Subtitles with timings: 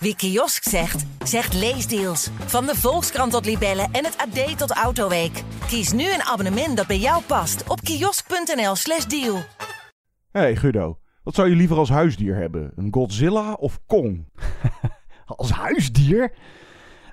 [0.00, 2.30] Wie kiosk zegt, zegt leesdeals.
[2.46, 5.42] Van de Volkskrant tot Libellen en het AD tot Autoweek.
[5.66, 9.38] Kies nu een abonnement dat bij jou past op kiosk.nl/slash deal.
[10.30, 12.72] hey Guido, wat zou je liever als huisdier hebben?
[12.76, 14.24] Een Godzilla of Kong?
[15.36, 16.32] Als huisdier?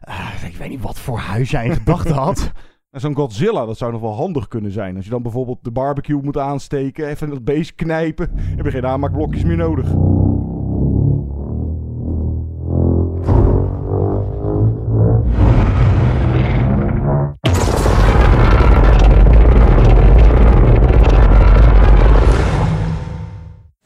[0.01, 2.51] Ah, ik weet niet wat voor huis jij in gedachten had.
[2.91, 4.95] En Zo'n Godzilla, dat zou nog wel handig kunnen zijn.
[4.95, 8.85] Als je dan bijvoorbeeld de barbecue moet aansteken, even dat beest knijpen, heb je geen
[8.85, 9.93] aanmaakblokjes meer nodig.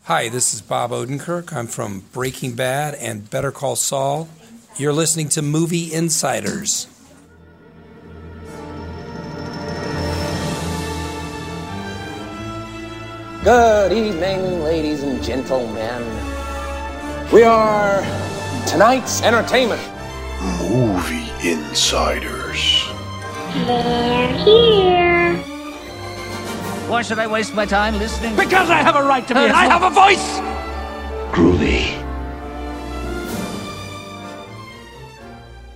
[0.10, 1.54] Hi, this is Bob Odenkirk.
[1.54, 4.28] I'm from Breaking Bad and Better Call Saul.
[4.76, 6.88] You're listening to Movie Insiders.
[13.44, 16.02] Good evening, ladies and gentlemen.
[17.32, 18.02] We are
[18.66, 19.84] tonight's entertainment.
[20.72, 22.84] Movie Insiders.
[23.54, 25.49] They're here.
[26.90, 28.36] Why should I waste my time listening?
[28.36, 30.42] Because I have a right to be, and I have a voice!
[31.32, 31.86] Groovy.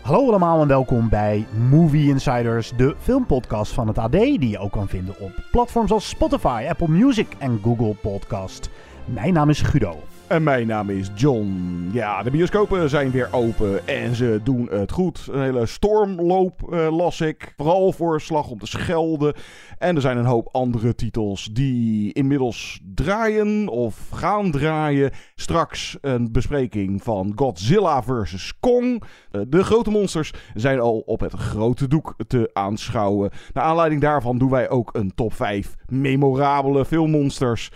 [0.01, 4.71] Hallo allemaal en welkom bij Movie Insiders, de filmpodcast van het AD, die je ook
[4.71, 8.69] kan vinden op platforms als Spotify, Apple Music en Google Podcast.
[9.05, 10.03] Mijn naam is Guido.
[10.27, 11.89] En mijn naam is John.
[11.91, 15.27] Ja, de bioscopen zijn weer open en ze doen het goed.
[15.31, 17.53] Een hele stormloop eh, las ik.
[17.57, 19.35] Vooral voor Slag om de Schelde.
[19.77, 25.11] En er zijn een hoop andere titels die inmiddels draaien of gaan draaien.
[25.35, 28.53] Straks een bespreking van Godzilla vs.
[28.59, 29.03] Kong.
[29.31, 33.31] Eh, de grote monsters zijn al op het grote doek te aanschouwen.
[33.53, 37.71] Naar aanleiding daarvan doen wij ook een top 5 memorabele filmmonsters.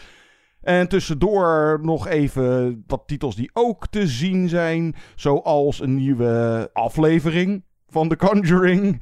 [0.67, 4.95] En tussendoor nog even wat titels die ook te zien zijn.
[5.15, 9.01] Zoals een nieuwe aflevering van The Conjuring.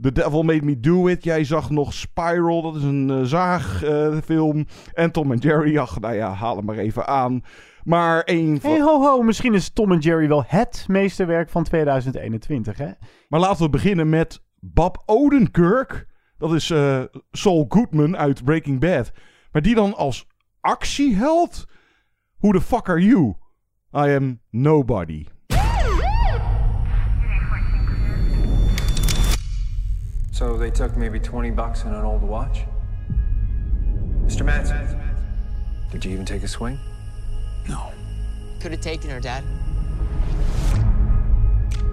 [0.00, 1.24] The Devil Made Me Do It.
[1.24, 4.66] Jij zag nog Spiral, dat is een eh, zaagfilm.
[4.92, 7.42] en Tom en Jerry, ach, nou ja, haal hem maar even aan.
[7.82, 8.70] Maar één van...
[8.70, 12.90] Hey ho ho, misschien is Tom en Jerry wel het meesterwerk van 2021 hè?
[13.28, 16.06] Maar laten we beginnen met Bob Odenkirk.
[16.38, 19.12] Dat is eh, Saul Goodman uit Breaking Bad.
[19.52, 20.26] Maar die dan als
[20.66, 21.64] actieheld?
[22.40, 23.36] Who the fuck are you?
[23.94, 25.28] I am nobody.
[30.32, 32.64] So they took maybe 20 bucks and an old watch?
[34.24, 34.44] Mr.
[34.44, 35.00] Matson,
[35.90, 36.78] did you even take a swing?
[37.68, 37.92] No.
[38.60, 39.44] Could have taken her, Dad.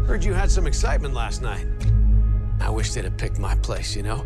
[0.08, 1.68] Heard you had some excitement last night.
[2.60, 4.26] I wish they'd have picked my place, you know?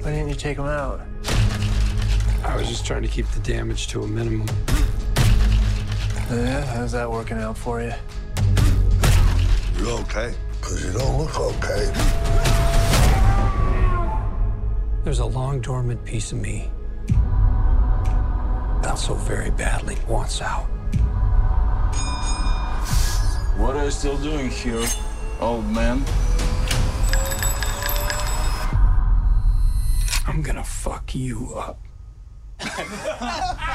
[0.00, 1.00] Why didn't you take him out?
[2.44, 4.48] I was just trying to keep the damage to a minimum.
[6.30, 7.92] Yeah, how's that working out for you?
[9.78, 10.34] You okay?
[10.60, 11.92] Because you don't look okay.
[15.04, 16.70] There's a long dormant piece of me
[18.82, 20.64] that so very badly wants out.
[23.56, 24.84] What are you still doing here,
[25.40, 26.04] old man?
[30.26, 31.78] I'm gonna fuck you up.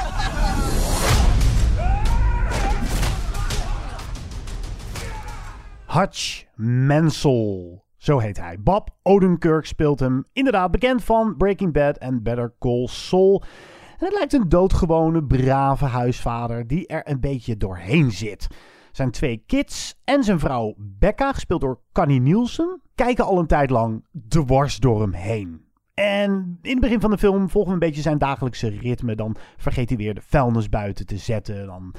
[5.97, 7.81] Hutch Mansell.
[7.97, 8.59] Zo heet hij.
[8.59, 10.25] Bob Odenkirk speelt hem.
[10.33, 13.43] Inderdaad, bekend van Breaking Bad en Better Call Saul.
[13.97, 18.47] En het lijkt een doodgewone, brave huisvader die er een beetje doorheen zit.
[18.91, 23.69] Zijn twee kids en zijn vrouw Becca, gespeeld door Connie Nielsen, kijken al een tijd
[23.69, 25.66] lang dwars door hem heen.
[26.03, 29.15] En in het begin van de film volgen we een beetje zijn dagelijkse ritme.
[29.15, 31.65] Dan vergeet hij weer de vuilnis buiten te zetten.
[31.65, 31.93] Dan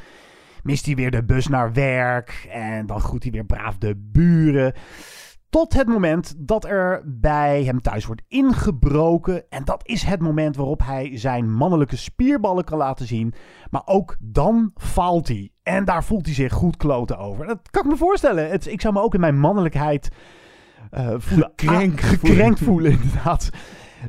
[0.62, 2.48] mist hij weer de bus naar werk.
[2.50, 4.72] En dan groet hij weer braaf de buren.
[5.50, 9.48] Tot het moment dat er bij hem thuis wordt ingebroken.
[9.48, 13.34] En dat is het moment waarop hij zijn mannelijke spierballen kan laten zien.
[13.70, 15.50] Maar ook dan faalt hij.
[15.62, 17.46] En daar voelt hij zich goed kloten over.
[17.46, 18.50] Dat kan ik me voorstellen.
[18.50, 20.08] Het, ik zou me ook in mijn mannelijkheid
[20.90, 21.52] eh, voelen.
[21.56, 23.50] Gekrenkt gekrenkt voelen, inderdaad.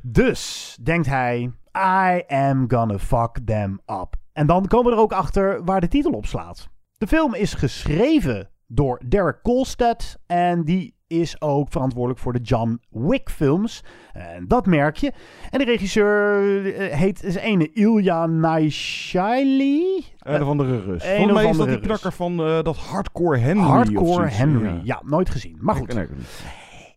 [0.02, 4.16] Dus denkt hij: I am gonna fuck them up.
[4.34, 6.70] En dan komen we er ook achter waar de titel op slaat.
[6.98, 10.20] De film is geschreven door Derek Kolstad.
[10.26, 13.84] En die is ook verantwoordelijk voor de John Wick films.
[14.14, 15.14] En dat merk je.
[15.50, 20.06] En de regisseur eh, heet is ene Ilya Naishali.
[20.20, 21.04] Een of andere Rus.
[21.04, 23.64] Een Volgens mij is dat die knakker van eh, dat Hardcore Henry.
[23.64, 24.28] Hardcore.
[24.28, 24.82] Henry.
[24.84, 25.02] Ja.
[25.06, 25.58] nooit gezien.
[25.62, 26.08] Maar goed.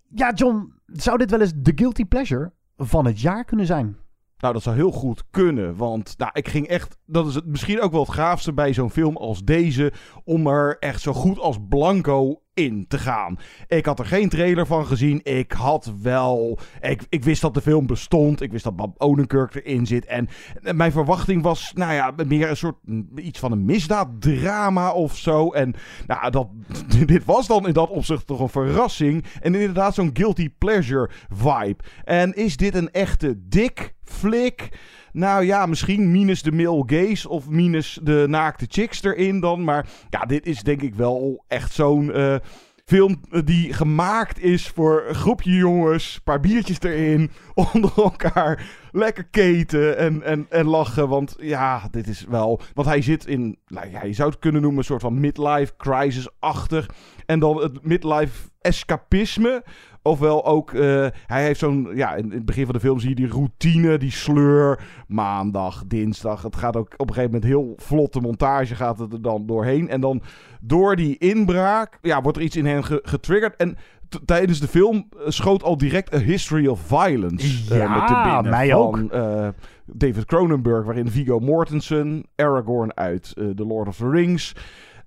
[0.08, 2.52] Ja, John, zou dit wel eens de guilty pleasure
[2.86, 3.96] van het jaar kunnen zijn?
[4.42, 5.76] Nou, dat zou heel goed kunnen.
[5.76, 6.98] Want nou, ik ging echt.
[7.06, 9.92] Dat is het, misschien ook wel het gaafste bij zo'n film als deze.
[10.24, 13.38] Om er echt zo goed als blanco in te gaan.
[13.66, 15.20] Ik had er geen trailer van gezien.
[15.22, 16.58] Ik had wel.
[16.80, 18.40] Ik, ik wist dat de film bestond.
[18.40, 20.06] Ik wist dat Bob Odenkirk erin zit.
[20.06, 20.28] En,
[20.62, 22.76] mijn verwachting was, nou ja, meer een soort.
[23.14, 25.50] iets van een misdaaddrama of zo.
[25.50, 25.74] En
[26.06, 26.48] nou, dat,
[27.06, 29.24] dit was dan in dat opzicht toch een verrassing.
[29.40, 31.82] En inderdaad, zo'n guilty pleasure vibe.
[32.04, 34.68] En is dit een echte dik flik?
[35.12, 39.64] Nou ja, misschien minus de male gaze of minus de naakte chicks erin dan.
[39.64, 42.36] Maar ja, dit is denk ik wel echt zo'n eh,
[42.84, 46.14] film die gemaakt is voor een groepje jongens.
[46.14, 47.30] Een paar biertjes erin,
[47.72, 48.80] onder elkaar.
[48.92, 51.08] Lekker keten en, en, en lachen.
[51.08, 52.60] Want ja, dit is wel...
[52.74, 55.72] Want hij zit in, nou ja, je zou het kunnen noemen, een soort van midlife
[55.76, 56.88] crisis-achtig.
[57.26, 59.64] En dan het midlife escapisme.
[60.02, 63.14] Ofwel ook, uh, hij heeft zo'n, ja, in, het begin van de film zie je
[63.14, 64.80] die routine, die sleur.
[65.06, 66.42] Maandag, dinsdag.
[66.42, 69.88] Het gaat ook op een gegeven moment heel vlotte montage gaat het er dan doorheen.
[69.88, 70.22] En dan
[70.60, 73.56] door die inbraak, ja, wordt er iets in hen getriggerd.
[73.56, 73.76] En
[74.24, 78.50] tijdens de film schoot al direct A History of Violence ja, uh, met de binnen.
[78.50, 78.96] mij van, ook.
[78.96, 79.48] Uh,
[79.86, 84.54] David Cronenberg, waarin Viggo Mortensen, Aragorn uit The Lord of the Rings...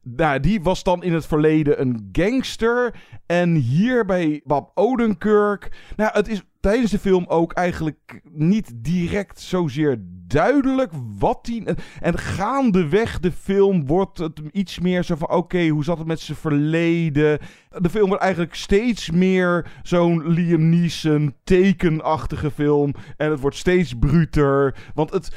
[0.08, 2.96] Nou, die was dan in het verleden een gangster.
[3.26, 5.92] En hier bij Bob Odenkirk.
[5.96, 9.98] Nou, het is tijdens de film ook eigenlijk niet direct zozeer
[10.28, 11.76] duidelijk wat hij.
[12.00, 16.20] En gaandeweg de film wordt het iets meer zo van: oké, hoe zat het met
[16.20, 17.40] zijn verleden?
[17.70, 22.94] De film wordt eigenlijk steeds meer zo'n Liam Neeson tekenachtige film.
[23.18, 24.76] En het wordt steeds bruter.
[24.94, 25.36] Want het.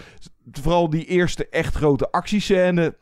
[0.52, 2.96] Vooral die eerste echt grote actiescène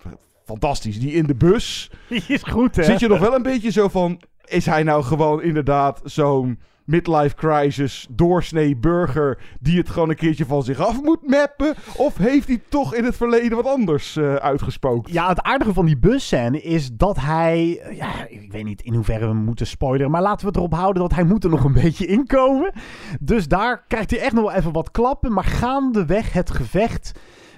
[0.46, 0.98] fantastisch.
[0.98, 1.90] Die in de bus.
[2.08, 2.82] Die is goed, hè?
[2.82, 4.20] Zit je nog wel een beetje zo van...
[4.44, 9.38] Is hij nou gewoon inderdaad zo'n midlife crisis doorsnee burger...
[9.60, 11.74] die het gewoon een keertje van zich af moet mappen?
[11.96, 15.12] Of heeft hij toch in het verleden wat anders uh, uitgespookt?
[15.12, 17.82] Ja, het aardige van die busscène is dat hij...
[17.90, 20.10] Ja, ik weet niet in hoeverre we moeten spoileren...
[20.10, 22.72] maar laten we het erop houden dat hij moet er nog een beetje inkomen.
[23.20, 25.32] Dus daar krijgt hij echt nog wel even wat klappen.
[25.32, 27.12] Maar gaandeweg het gevecht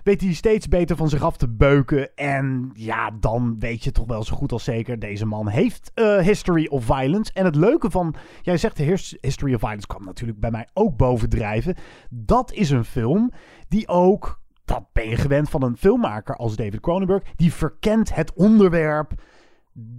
[0.08, 2.16] weet hij steeds beter van zich af te beuken.
[2.16, 6.18] En ja, dan weet je toch wel zo goed als zeker, deze man heeft uh,
[6.18, 7.32] History of Violence.
[7.32, 8.82] En het leuke van, jij zegt de
[9.20, 11.76] History of Violence kwam natuurlijk bij mij ook bovendrijven.
[12.10, 13.32] Dat is een film
[13.68, 18.32] die ook, dat ben je gewend van een filmmaker als David Cronenberg, die verkent het
[18.32, 19.12] onderwerp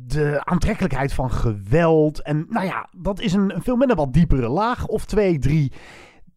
[0.08, 2.22] de aantrekkelijkheid van geweld.
[2.22, 5.40] En nou ja, dat is een, een film met een wat diepere laag of twee,
[5.40, 5.72] drie.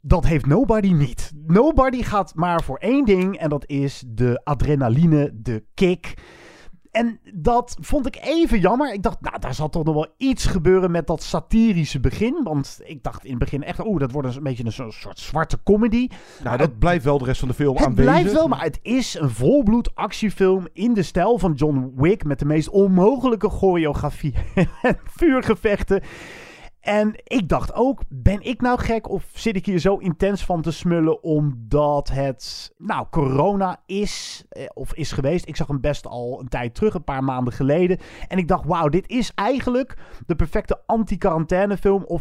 [0.04, 1.32] Dat heeft Nobody niet.
[1.46, 6.14] Nobody gaat maar voor één ding en dat is de adrenaline, de kick.
[6.90, 8.92] En dat vond ik even jammer.
[8.92, 12.40] Ik dacht, nou, daar zal toch nog wel iets gebeuren met dat satirische begin.
[12.42, 15.58] Want ik dacht in het begin echt, oeh, dat wordt een beetje een soort zwarte
[15.62, 16.08] comedy.
[16.44, 18.12] Nou, dat blijft wel de rest van de film het aanwezig.
[18.12, 22.24] Het blijft wel, maar het is een volbloed actiefilm in de stijl van John Wick.
[22.24, 24.34] Met de meest onmogelijke choreografie
[24.82, 26.02] en vuurgevechten.
[26.82, 30.62] En ik dacht ook, ben ik nou gek of zit ik hier zo intens van
[30.62, 35.48] te smullen omdat het, nou, corona is eh, of is geweest.
[35.48, 37.98] Ik zag hem best al een tijd terug, een paar maanden geleden.
[38.28, 39.96] En ik dacht, wauw, dit is eigenlijk
[40.26, 42.20] de perfecte anti-quarantainefilm of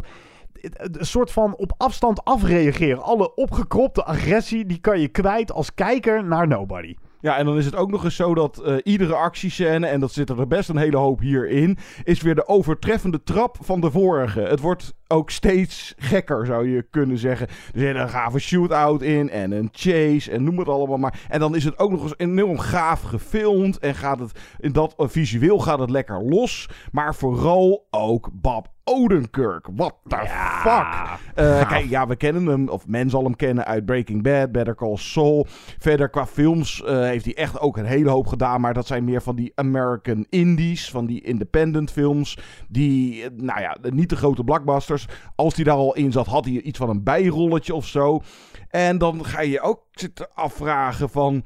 [0.52, 3.02] een soort van op afstand afreageren.
[3.02, 6.94] Alle opgekropte agressie, die kan je kwijt als kijker naar Nobody.
[7.22, 10.12] Ja, en dan is het ook nog eens zo dat uh, iedere actiescène, en dat
[10.12, 13.90] zit er best een hele hoop hier in, is weer de overtreffende trap van de
[13.90, 14.40] vorige.
[14.40, 17.48] Het wordt ook steeds gekker, zou je kunnen zeggen.
[17.48, 21.20] Er zit een gave shootout in en een chase en noem het allemaal maar.
[21.28, 24.94] En dan is het ook nog eens enorm gaaf gefilmd en gaat het, in dat
[24.98, 26.68] uh, visueel gaat het lekker los.
[26.92, 29.68] Maar vooral ook Bob Odenkirk.
[29.74, 31.44] What the ja, fuck?
[31.44, 34.74] Uh, kijk, ja, we kennen hem, of men zal hem kennen uit Breaking Bad, Better
[34.74, 35.46] Call Saul.
[35.78, 38.60] Verder qua films uh, heeft hij echt ook een hele hoop gedaan.
[38.60, 42.38] Maar dat zijn meer van die American Indies, van die independent films.
[42.68, 45.01] Die, nou ja, niet de grote blockbusters.
[45.34, 48.22] Als hij daar al in zat, had hij iets van een bijrolletje of zo.
[48.68, 51.44] En dan ga je je ook zitten afvragen van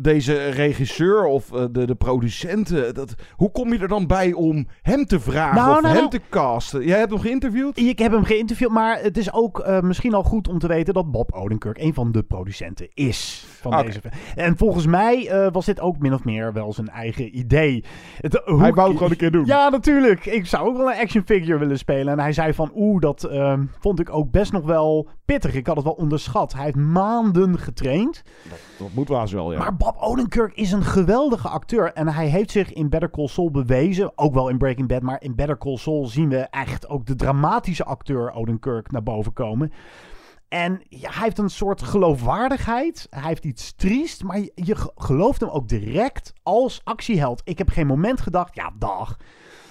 [0.00, 2.94] deze regisseur of uh, de, de producenten.
[2.94, 6.02] Dat, hoe kom je er dan bij om hem te vragen nou, of nou, hem
[6.02, 6.10] nou.
[6.10, 6.84] te casten?
[6.84, 7.78] Jij hebt hem geïnterviewd?
[7.78, 10.94] Ik heb hem geïnterviewd, maar het is ook uh, misschien al goed om te weten
[10.94, 14.12] dat Bob Odenkirk een van de producenten is van deze film.
[14.34, 17.84] En volgens mij uh, was dit ook min of meer wel zijn eigen idee.
[18.20, 19.46] Het, hoe- Hij wou het gewoon een keer doen.
[19.46, 20.26] Ja, natuurlijk.
[20.26, 22.12] Ik zou ook wel een action figure willen spelen.
[22.12, 25.54] En hij zei van, oeh, dat ehm, vond ik ook best nog wel pittig.
[25.54, 26.52] Ik had het wel onderschat.
[26.52, 28.22] Hij heeft maanden getraind.
[28.78, 29.58] Dat moet eens wel, ja.
[29.58, 31.92] Maar Bob Odenkirk is een geweldige acteur.
[31.92, 34.12] En hij heeft zich in Better Call Saul bewezen.
[34.18, 35.02] Ook wel in Breaking Bad.
[35.02, 39.32] Maar in Better Call Saul zien we echt ook de dramatische acteur Odenkirk naar boven
[39.32, 39.72] komen.
[40.48, 43.06] En hij heeft een soort geloofwaardigheid.
[43.10, 47.40] Hij heeft iets triest, maar je, je ge- gelooft hem ook direct als actieheld.
[47.44, 49.16] Ik heb geen moment gedacht, ja, dag.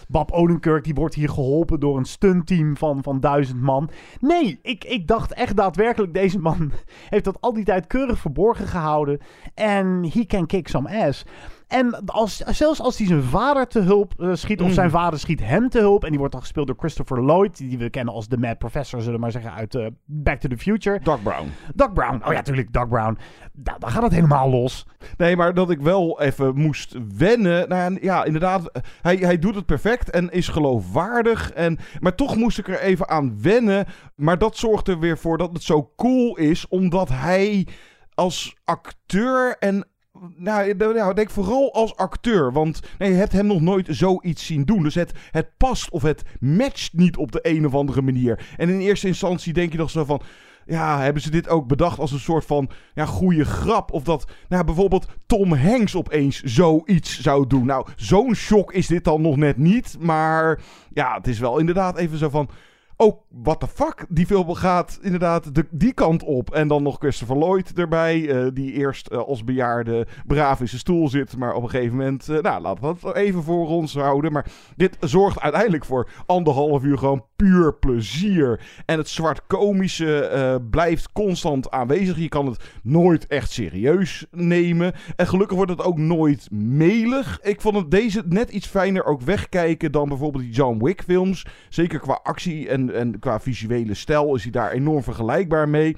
[0.07, 3.89] Bob Odenkirk die wordt hier geholpen door een stuntteam van, van duizend man.
[4.19, 6.71] Nee, ik, ik dacht echt daadwerkelijk, deze man
[7.09, 9.19] heeft dat al die tijd keurig verborgen gehouden.
[9.53, 11.25] En he can kick some ass.
[11.67, 14.73] En als, zelfs als hij zijn vader te hulp eh, schiet, of Mm.
[14.73, 16.03] zijn vader schiet hem te hulp.
[16.03, 18.99] En die wordt dan gespeeld door Christopher Lloyd, die we kennen als de Mad Professor,
[18.99, 20.99] zullen we maar zeggen, uit eh, Back to the Future.
[20.99, 21.47] Doc Brown.
[21.75, 23.17] Doc Brown, oh ja, natuurlijk, Doc Brown.
[23.53, 24.85] Nou, dan gaat het helemaal los.
[25.17, 27.69] Nee, maar dat ik wel even moest wennen.
[27.69, 28.71] Nou ja, ja, inderdaad,
[29.01, 31.51] hij, hij doet het perfect en is geloofwaardig.
[31.51, 33.85] En, maar toch moest ik er even aan wennen.
[34.15, 37.67] Maar dat zorgt er weer voor dat het zo cool is, omdat hij
[38.13, 39.87] als acteur en
[40.35, 42.51] nou, nou, denk vooral als acteur.
[42.51, 44.83] Want nee, je hebt hem nog nooit zoiets zien doen.
[44.83, 48.47] Dus het, het past of het matcht niet op de een of andere manier.
[48.57, 50.21] En in eerste instantie denk je nog zo van...
[50.65, 53.91] Ja, hebben ze dit ook bedacht als een soort van ja, goede grap?
[53.91, 57.65] Of dat nou, bijvoorbeeld Tom Hanks opeens zoiets zou doen.
[57.65, 59.97] Nou, zo'n shock is dit dan nog net niet.
[59.99, 60.59] Maar
[60.93, 62.49] ja, het is wel inderdaad even zo van...
[62.99, 64.05] Oh, what the fuck?
[64.09, 66.51] Die film gaat inderdaad de, die kant op.
[66.53, 68.29] En dan nog Christopher Lloyd erbij.
[68.29, 71.37] eh, die eerst eh, als bejaarde braaf in zijn stoel zit.
[71.37, 72.29] Maar op een gegeven moment...
[72.29, 74.31] eh, nou, laten we dat even voor ons houden.
[74.31, 78.59] Maar dit zorgt uiteindelijk voor anderhalf uur gewoon puur plezier.
[78.85, 82.17] En het zwart-komische blijft constant aanwezig.
[82.17, 84.93] Je kan het nooit echt serieus nemen.
[85.15, 87.39] En gelukkig wordt het ook nooit melig.
[87.41, 91.45] Ik vond het deze net iets fijner ook wegkijken dan bijvoorbeeld die John Wick films.
[91.69, 95.95] Zeker qua actie en, en qua visuele stijl is hij daar enorm vergelijkbaar mee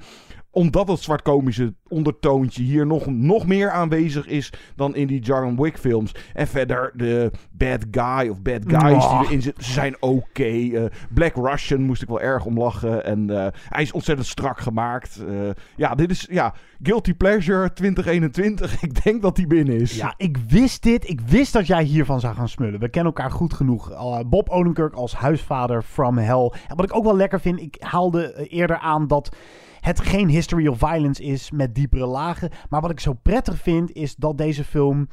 [0.50, 5.78] omdat het zwartkomische ondertoontje hier nog, nog meer aanwezig is dan in die John Wick
[5.78, 6.14] films.
[6.34, 10.42] En verder de bad guy of bad guys die erin zitten, zijn oké.
[10.42, 13.04] Eh, Black Russian moest ik wel erg om lachen.
[13.04, 15.24] En eh, hij is ontzettend strak gemaakt.
[15.28, 18.82] Eh, ja, dit is ja, Guilty Pleasure 2021.
[18.82, 19.96] ik denk dat die binnen is.
[19.96, 21.08] Ja, ik wist dit.
[21.08, 22.80] Ik wist dat jij hiervan zou gaan smullen.
[22.80, 23.92] We kennen elkaar goed genoeg.
[24.26, 26.52] Bob Odenkirk als huisvader from hell.
[26.68, 29.36] En wat ik ook wel lekker vind, ik haalde eerder aan dat
[29.80, 32.50] het geen history of violence is met diepere lagen.
[32.68, 35.08] Maar wat ik zo prettig vind, is dat deze film...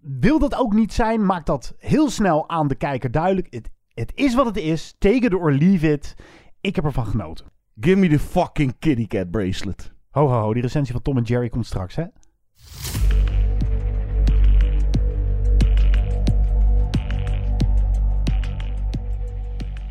[0.00, 3.46] Wil dat ook niet zijn, maakt dat heel snel aan de kijker duidelijk.
[3.50, 4.94] Het, het is wat het is.
[4.98, 6.14] Take it or leave it.
[6.60, 7.46] Ik heb ervan genoten.
[7.80, 9.92] Give me the fucking kitty cat bracelet.
[10.10, 10.52] Ho, ho, ho.
[10.52, 12.04] Die recensie van Tom en Jerry komt straks, hè?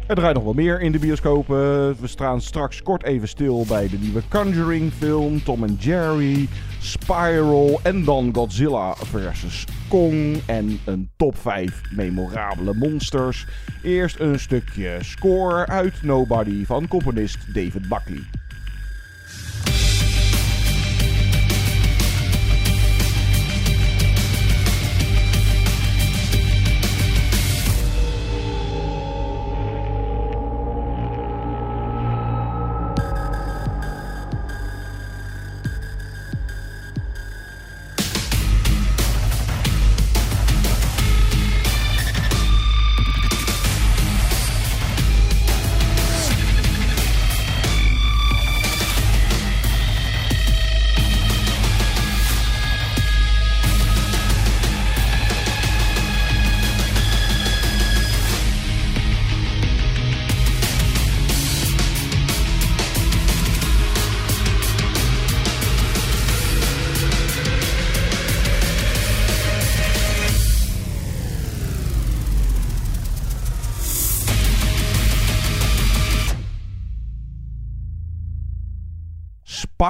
[0.08, 1.58] Er draait nog wel meer in de bioscopen.
[2.02, 6.48] We staan straks kort even stil bij de nieuwe Conjuring film, Tom and Jerry,
[6.82, 9.66] Spiral en dan Godzilla vs.
[9.90, 13.48] Kong en een top 5 memorabele monsters.
[13.84, 18.47] Eerst een stukje score uit Nobody van componist David Buckley.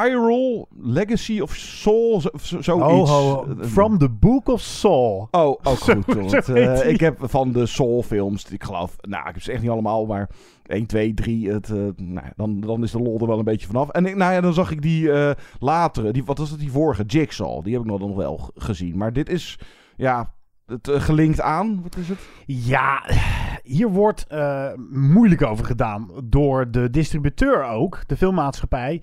[0.02, 3.10] Spiral, Legacy of Soul, zo, zo- zoiets.
[3.10, 5.28] Ho, ho, From the Book of Saul.
[5.32, 6.32] Oh, ook Zo- goed.
[6.32, 9.72] want, eh, ik heb van de Soul-films, ik geloof, nou, ik heb ze echt niet
[9.72, 10.30] allemaal, maar
[10.66, 13.68] 1, 2, 3, het, eh, nou, dan, dan is de lol er wel een beetje
[13.68, 13.90] vanaf.
[13.90, 16.72] En ik, nou ja, dan zag ik die eh, latere, die, wat was het, die
[16.72, 18.98] vorige, Jigsaw, die heb ik nog, wel gezien.
[18.98, 19.60] Maar dit is,
[19.96, 20.34] ja,
[20.66, 22.20] het eh, gelinkt aan, wat is het?
[22.46, 23.04] Ja,
[23.64, 29.02] hier wordt eh, moeilijk over gedaan door de distributeur ook, de filmmaatschappij.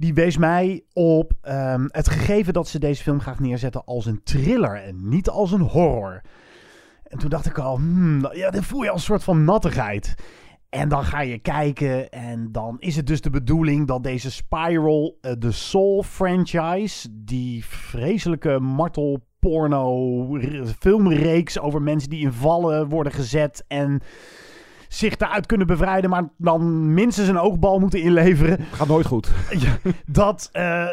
[0.00, 4.22] Die wees mij op ehm, het gegeven dat ze deze film graag neerzetten als een
[4.22, 6.20] thriller en niet als een horror.
[7.02, 10.14] En toen dacht ik al, hmm, ja, dan voel je al een soort van nattigheid.
[10.68, 15.18] En dan ga je kijken en dan is het dus de bedoeling dat deze Spiral,
[15.20, 23.12] eh, de Soul franchise, die vreselijke martelporno r- filmreeks over mensen die in vallen worden
[23.12, 24.00] gezet en
[24.92, 28.58] zich daaruit kunnen bevrijden, maar dan minstens een oogbal moeten inleveren.
[28.72, 29.30] Gaat nooit goed.
[29.60, 30.86] Ja, dat, uh,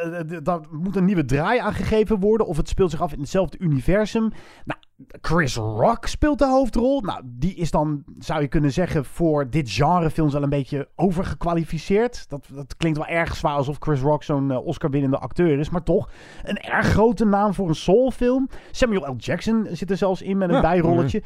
[0.43, 2.47] dat moet een nieuwe draai aangegeven worden.
[2.47, 4.31] Of het speelt zich af in hetzelfde universum.
[4.65, 4.79] Nou,
[5.21, 7.01] Chris Rock speelt de hoofdrol.
[7.01, 10.89] Nou, die is dan, zou je kunnen zeggen, voor dit genre films wel een beetje
[10.95, 12.29] overgekwalificeerd.
[12.29, 15.69] Dat, dat klinkt wel erg zwaar alsof Chris Rock zo'n uh, Oscar-winnende acteur is.
[15.69, 16.09] Maar toch,
[16.43, 18.49] een erg grote naam voor een soulfilm.
[18.71, 19.15] Samuel L.
[19.17, 21.23] Jackson zit er zelfs in met een ja, bijrolletje.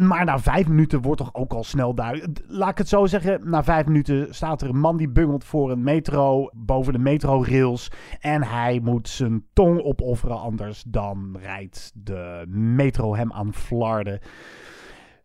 [0.00, 2.40] Maar na vijf minuten wordt toch ook al snel duidelijk.
[2.46, 3.50] Laat ik het zo zeggen.
[3.50, 6.50] Na vijf minuten staat er een man die bungelt voor een metro.
[6.54, 7.90] Boven de metrorails.
[8.20, 10.40] En hij moet zijn tong opofferen.
[10.40, 14.18] Anders dan rijdt de metro hem aan flarden.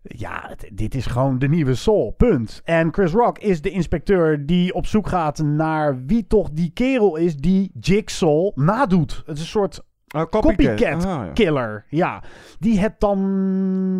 [0.01, 2.12] Ja, dit is gewoon de nieuwe Soul.
[2.12, 2.62] Punt.
[2.63, 7.15] En Chris Rock is de inspecteur die op zoek gaat naar wie toch die kerel
[7.15, 9.24] is die Jigsaw nadoet.
[9.25, 9.84] Het is een soort
[10.15, 11.31] Uh, copycat, Ah, ja.
[11.34, 11.86] killer.
[11.89, 12.24] Ja,
[12.60, 13.17] die het dan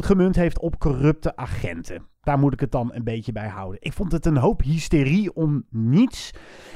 [0.04, 2.02] gemunt heeft op corrupte agenten.
[2.22, 3.78] Daar moet ik het dan een beetje bij houden.
[3.82, 6.32] Ik vond het een hoop hysterie om niets.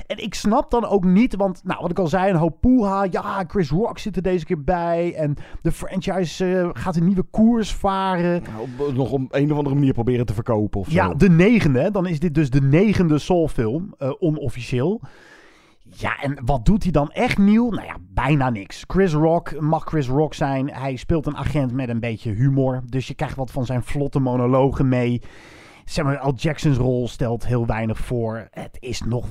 [0.07, 3.07] En ik snap dan ook niet, want nou, wat ik al zei, een hoop poeha.
[3.09, 5.13] Ja, Chris Rock zit er deze keer bij.
[5.15, 8.43] En de franchise uh, gaat een nieuwe koers varen.
[8.77, 11.91] Nou, nog op een of andere manier proberen te verkopen of Ja, de negende.
[11.91, 15.01] Dan is dit dus de negende Soul-film, uh, onofficieel.
[15.89, 17.69] Ja, en wat doet hij dan echt nieuw?
[17.69, 18.83] Nou ja, bijna niks.
[18.87, 20.71] Chris Rock mag Chris Rock zijn.
[20.71, 22.81] Hij speelt een agent met een beetje humor.
[22.85, 25.21] Dus je krijgt wat van zijn vlotte monologen mee.
[25.85, 26.33] Samuel L.
[26.35, 28.47] Jackson's rol stelt heel weinig voor.
[28.51, 29.25] Het is nog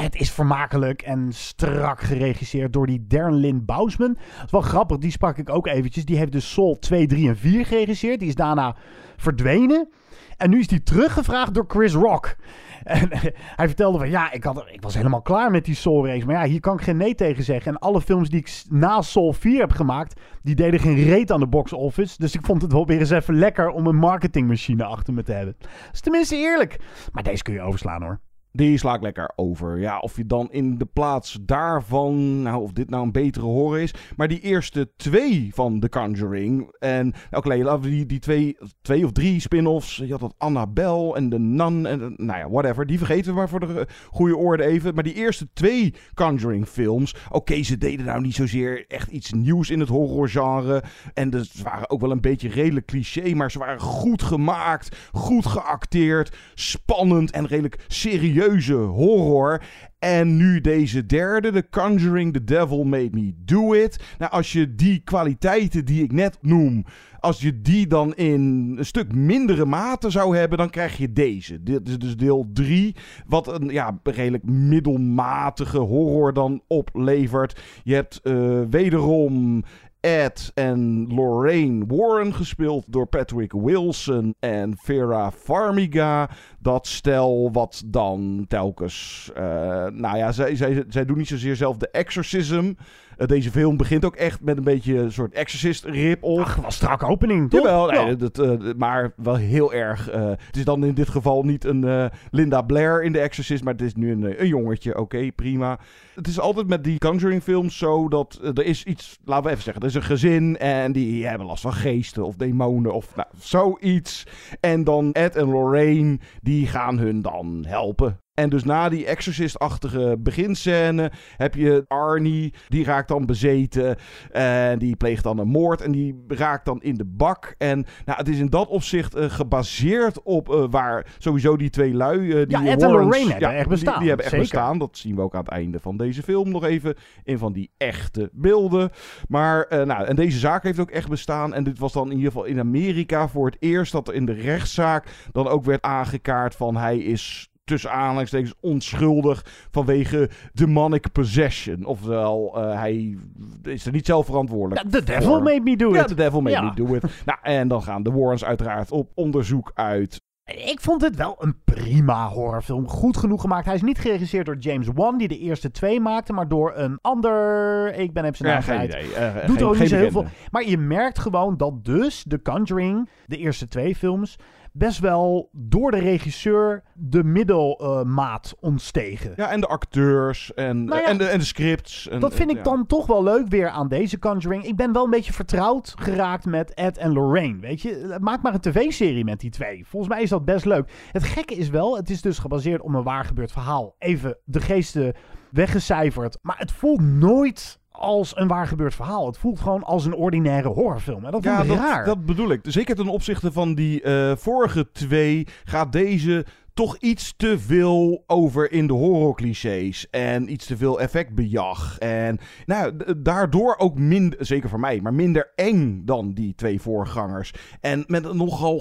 [0.00, 4.16] het is vermakelijk en strak geregisseerd door die Darren Lynn Bousman.
[4.50, 6.04] Dat grappig, die sprak ik ook eventjes.
[6.04, 8.18] Die heeft dus Soul 2, 3 en 4 geregisseerd.
[8.18, 8.76] Die is daarna
[9.16, 9.88] verdwenen.
[10.36, 12.36] En nu is hij teruggevraagd door Chris Rock.
[12.84, 13.08] En
[13.56, 16.26] hij vertelde van ja, ik, had, ik was helemaal klaar met die Soul race.
[16.26, 17.72] Maar ja, hier kan ik geen nee tegen zeggen.
[17.72, 21.40] En alle films die ik na Soul 4 heb gemaakt, die deden geen reet aan
[21.40, 22.14] de box office.
[22.18, 25.32] Dus ik vond het wel weer eens even lekker om een marketingmachine achter me te
[25.32, 25.56] hebben.
[25.58, 26.80] Dat is tenminste eerlijk.
[27.12, 28.20] Maar deze kun je overslaan hoor.
[28.56, 29.78] Die sla ik lekker over.
[29.78, 33.80] Ja, of je dan in de plaats daarvan, nou, of dit nou een betere horror
[33.80, 33.94] is.
[34.16, 36.76] Maar die eerste twee van The Conjuring.
[36.78, 39.96] En, oké, okay, die, die twee, twee of drie spin-offs.
[39.96, 42.86] Je had dat Annabelle en de Nun en, nou ja, whatever.
[42.86, 44.94] Die vergeten we maar voor de goede orde even.
[44.94, 47.14] Maar die eerste twee Conjuring films.
[47.30, 50.82] Oké, ze deden nou niet zozeer echt iets nieuws in het horrorgenre.
[51.14, 53.34] En dus, ze waren ook wel een beetje redelijk cliché.
[53.34, 59.62] Maar ze waren goed gemaakt, goed geacteerd, spannend en redelijk serieus horror.
[59.98, 64.04] En nu deze derde, The Conjuring, The Devil Made Me Do It.
[64.18, 66.84] Nou, als je die kwaliteiten die ik net noem,
[67.20, 71.62] als je die dan in een stuk mindere mate zou hebben, dan krijg je deze.
[71.62, 77.60] Dit is dus deel 3, wat een ja, redelijk middelmatige horror dan oplevert.
[77.84, 79.64] Je hebt uh, wederom
[80.04, 86.30] Ed en Lorraine Warren, gespeeld door Patrick Wilson en Vera Farmiga.
[86.58, 89.30] Dat stel wat dan telkens...
[89.36, 89.42] Uh,
[89.86, 92.72] nou ja, zij, zij, zij doen niet zozeer zelf de exorcism.
[93.18, 96.44] Uh, deze film begint ook echt met een beetje een soort exorcist rip-off.
[96.44, 97.60] Ach, was strak opening, toch?
[97.60, 98.14] Jawel, nee, ja.
[98.14, 100.14] dat, uh, maar wel heel erg...
[100.14, 103.72] Uh, het is dan in dit geval niet een Linda Blair in de exorcist, maar
[103.72, 104.90] het is nu een, een jongetje.
[104.90, 105.78] Oké, okay, prima.
[106.14, 109.18] Het is altijd met die Conjuring films zo dat er is iets...
[109.24, 112.36] Laten we even zeggen, er is een gezin en die hebben last van geesten of
[112.36, 114.26] demonen of nou, zoiets.
[114.60, 118.18] En dan Ed en Lorraine, die gaan hun dan helpen.
[118.34, 123.96] En dus na die Exorcist-achtige beginscène heb je Arnie, die raakt dan bezeten
[124.30, 127.54] en die pleegt dan een moord en die raakt dan in de bak.
[127.58, 131.94] En nou, het is in dat opzicht uh, gebaseerd op uh, waar sowieso die twee
[131.94, 133.92] lui, uh, die ja, Ed en Lorraine hebben echt bestaan.
[133.92, 134.50] Die, die hebben echt Zeker.
[134.50, 134.78] bestaan.
[134.78, 136.94] Dat zien we ook aan het einde van deze film nog even
[137.24, 138.90] in van die echte beelden.
[139.28, 141.54] Maar nou, en deze zaak heeft ook echt bestaan.
[141.54, 144.26] En dit was dan in ieder geval in Amerika voor het eerst dat er in
[144.26, 151.84] de rechtszaak dan ook werd aangekaart van hij is tussen aanhalingstekens onschuldig vanwege demonic possession.
[151.84, 153.18] Oftewel, uh, hij
[153.62, 155.42] is er niet zelf verantwoordelijk ja, The devil voor.
[155.42, 155.94] made me do it.
[155.94, 156.62] Ja, the devil made ja.
[156.62, 157.02] me do it.
[157.26, 160.22] nou, en dan gaan de Warrens uiteraard op onderzoek uit.
[160.44, 162.88] Ik vond het wel een prima horrorfilm.
[162.88, 163.64] Goed genoeg gemaakt.
[163.64, 166.98] Hij is niet geregisseerd door James Wan, die de eerste twee maakte, maar door een
[167.00, 167.94] ander.
[167.94, 168.88] Ik ben even zijn naam kwijt.
[168.88, 169.08] idee.
[169.10, 170.24] Uh, Doet geen, ook niet zo heel veel.
[170.50, 174.36] Maar je merkt gewoon dat dus The Conjuring, de eerste twee films,
[174.76, 179.32] best wel door de regisseur de middelmaat ontstegen.
[179.36, 182.08] Ja, en de acteurs en, Nou ja, en, de, en de scripts.
[182.08, 182.62] En, Dat vind ik ja.
[182.62, 184.64] dan toch wel leuk weer aan deze Conjuring.
[184.64, 187.60] Ik ben wel een beetje vertrouwd geraakt met Ed en Lorraine.
[187.60, 189.86] Weet je, maak maar een tv-serie met die twee.
[189.86, 190.90] Volgens mij is dat best leuk.
[191.12, 193.94] Het gekke is wel, het is dus gebaseerd op een waar gebeurd verhaal.
[193.98, 195.14] Even de geesten
[195.50, 196.38] weggecijferd.
[196.42, 199.26] Maar het voelt nooit als een waar gebeurd verhaal.
[199.26, 201.24] Het voelt gewoon als een ordinaire horrorfilm.
[201.24, 202.04] En dat Ja, dat, raar.
[202.04, 202.60] dat bedoel ik.
[202.62, 208.72] Zeker ten opzichte van die eh, vorige twee gaat deze toch iets te veel over
[208.72, 210.10] in de horrorclichés.
[210.10, 211.98] En iets te veel effectbejag.
[211.98, 217.52] En nou, daardoor ook minder, zeker voor mij, maar minder eng dan die twee voorgangers.
[217.80, 218.80] En met een nogal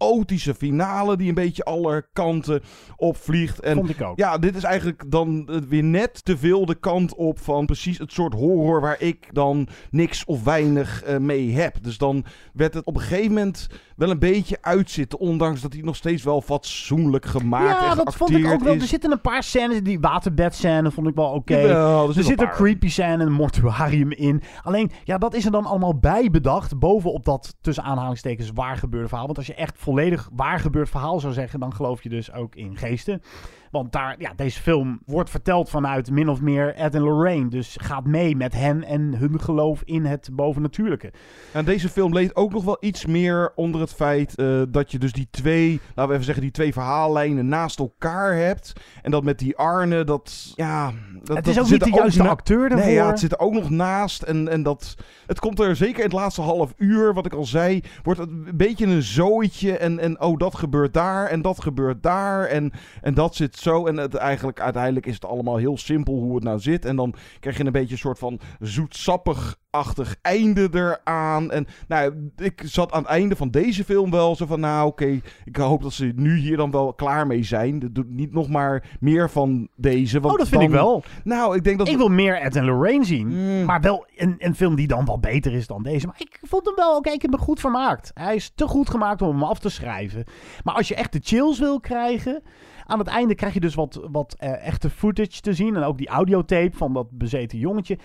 [0.00, 2.62] chaotische finale die een beetje alle kanten
[2.96, 3.60] opvliegt.
[3.60, 4.18] En Vond ik ook.
[4.18, 8.12] ja, dit is eigenlijk dan weer net te veel de kant op van precies het
[8.12, 11.82] soort horror waar ik dan niks of weinig eh, mee heb.
[11.82, 15.82] Dus dan werd het op een gegeven moment wel een beetje uitzitten, ondanks dat hij
[15.82, 18.74] nog steeds wel fatsoenlijk gemaakt ja, en dat vond ik ook wel.
[18.74, 18.82] is.
[18.82, 21.54] Er zitten een paar scènes, die waterbed-scène vond ik wel oké.
[21.56, 24.42] Er er zit een creepy scène, een mortuarium in.
[24.62, 26.78] Alleen, ja, dat is er dan allemaal bij bedacht.
[26.78, 29.26] Bovenop dat tussen aanhalingstekens waar gebeurde verhaal.
[29.26, 32.54] Want als je echt volledig waar gebeurd verhaal zou zeggen, dan geloof je dus ook
[32.54, 33.22] in geesten.
[33.70, 37.48] Want daar, ja, deze film wordt verteld vanuit min of meer Ed en Lorraine.
[37.48, 41.12] Dus gaat mee met hen en hun geloof in het bovennatuurlijke.
[41.52, 44.98] En deze film leed ook nog wel iets meer onder het feit eh, dat je
[44.98, 48.72] dus die twee, laten we even zeggen, die twee verhaallijnen naast elkaar hebt.
[49.02, 50.92] En dat met die Arne, dat, ja...
[51.22, 52.92] Dat, Het is dat ook niet de juiste acteur Nee, daarvoor.
[52.92, 54.22] ja, het zit er ook nog naast.
[54.22, 57.44] En, en dat, het komt er zeker in het laatste half uur, wat ik al
[57.44, 59.76] zei, wordt het een beetje een zooitje.
[59.76, 62.44] En, en oh, dat gebeurt daar en dat gebeurt daar.
[62.44, 63.86] En, en dat zit zo.
[63.86, 66.84] En het, eigenlijk, uiteindelijk is het allemaal heel simpel hoe het nou zit.
[66.84, 71.50] En dan krijg je een beetje een soort van zoetsappig achtig einde eraan.
[71.50, 75.20] En nou, ik zat aan het einde van deze film wel zo van, nou oké,
[75.44, 77.78] ik hoop dat ze nu hier dan wel klaar mee zijn.
[77.78, 80.20] Dat doet niet nog maar meer van deze.
[80.20, 81.02] Want Oh, dat vind dan- ik wel.
[81.24, 81.88] Nou, ik denk dat...
[81.88, 83.26] Ik wil meer Ed en Lorraine zien.
[83.26, 83.64] Mm.
[83.64, 86.06] Maar wel een, een film die dan wel beter is dan deze.
[86.06, 88.10] Maar ik vond hem wel, oké, ik heb hem goed vermaakt.
[88.14, 90.24] Hij is te goed gemaakt om hem af te schrijven.
[90.64, 92.42] Maar als je echt de chills wil krijgen...
[92.90, 95.76] Aan het einde krijg je dus wat, wat eh, echte footage te zien.
[95.76, 97.98] En ook die audiotape van dat bezeten jongetje.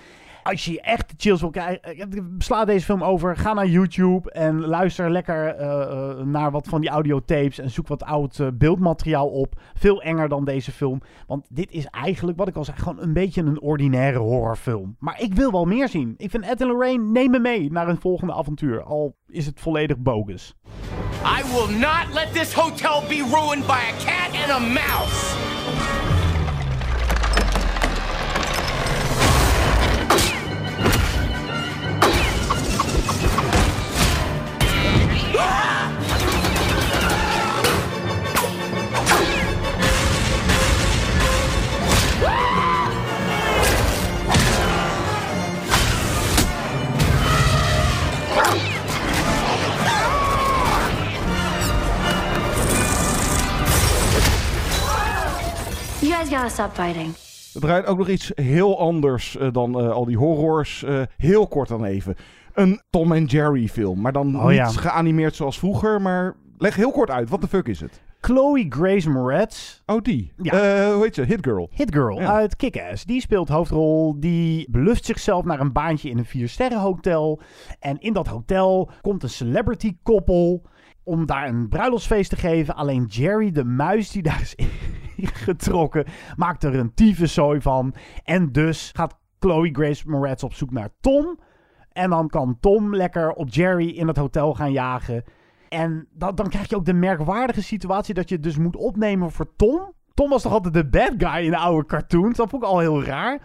[0.44, 1.84] Als je echt chills wil krijgen...
[1.84, 3.38] eh, Sla deze film over.
[3.38, 7.60] Ga naar YouTube en luister lekker eh, eh, naar wat van die audiotapes.
[7.60, 9.62] En zoek wat oud eh, beeldmateriaal op.
[9.74, 11.02] Veel enger dan deze film.
[11.28, 14.96] Want dit is eigenlijk, wat ik al zei, gewoon een beetje een ordinaire horrorfilm.
[15.00, 16.14] Maar ik wil wel meer zien.
[16.18, 18.84] Ik vind Ed en Lorraine, neem me mee naar een volgende avontuur.
[18.84, 20.56] Al is het volledig bogus.
[21.28, 25.55] I will not let this hotel be ruined by a cat and a mouse!
[56.30, 57.14] Guys gotta stop fighting.
[57.54, 60.84] Het draait ook nog iets heel anders eh, dan eh, al die horrors.
[60.84, 62.16] Eh, heel kort dan even.
[62.54, 64.02] Een Tom en Jerry film.
[64.02, 64.68] Maar dan Oh, niet ja.
[64.68, 66.02] geanimeerd zoals vroeger.
[66.02, 67.30] Maar leg heel kort uit.
[67.30, 68.04] Wat de fuck is het?
[68.22, 69.82] Chloe Grace Moretz.
[69.86, 70.32] Oh, die.
[70.42, 70.52] Ja.
[70.52, 71.22] Eh, hoe heet ze?
[71.22, 71.70] Hit Girl.
[71.74, 72.34] Hit Girl Ja.
[72.34, 73.04] uit Kick-Ass.
[73.06, 74.20] Die speelt hoofdrol.
[74.20, 77.40] Die beluft zichzelf naar een baantje in een viersterrenhotel.
[77.80, 80.62] En in dat hotel komt een celebrity koppel
[81.06, 82.76] om daar een bruiloftsfeest te geven.
[82.76, 84.56] Alleen Jerry, de muis die daar is
[85.16, 87.94] ingetrokken, maakt er een tyfuszooi van.
[88.24, 91.40] En dus gaat Chloe Grace Moretz op zoek naar Tom.
[91.92, 95.24] En dan kan Tom lekker op Jerry in het hotel gaan jagen.
[95.70, 99.94] En dan, krijg je ook de merkwaardige situatie dat je dus moet opnemen voor Tom.
[100.14, 102.38] Tom was toch altijd de bad guy in de oude cartoons.
[102.38, 103.42] Dat vond ik al heel raar.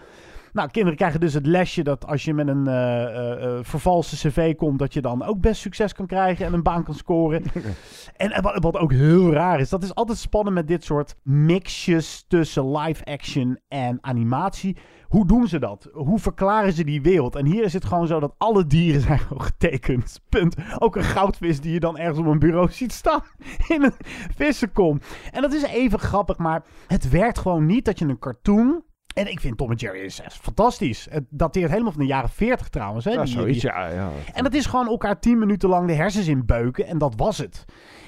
[0.53, 4.29] Nou, kinderen krijgen dus het lesje dat als je met een eh eh, eh, vervalste
[4.29, 7.43] cv komt, dat je dan ook best succes kan krijgen en een baan kan scoren.
[8.17, 11.17] en en wat, wat ook heel raar is, dat is altijd spannend met dit soort
[11.23, 14.77] mixjes tussen live action en animatie.
[15.09, 15.89] Hoe doen ze dat?
[15.93, 17.37] Hoe verklaren ze die wereld?
[17.37, 20.21] En hier is het gewoon zo dat alle dieren zijn gewoon getekend.
[20.29, 20.57] Punt.
[20.79, 23.23] Ook een goudvis die je dan ergens op een bureau ziet staan
[23.69, 23.95] in een
[24.37, 25.01] vissenkom.
[25.31, 28.83] En dat is even grappig, maar het werkt gewoon niet dat je een cartoon...
[29.15, 31.07] En ik vind Tom en Jerry is echt fantastisch.
[31.11, 33.05] Het dateert helemaal van de jaren 40 trouwens.
[33.05, 33.11] Hè?
[33.11, 34.11] Ja, Die- zoiets, die- ja, ja.
[34.33, 36.87] en dat is gewoon elkaar tien minuten lang de hersens in beuken.
[36.87, 37.65] En dat was het.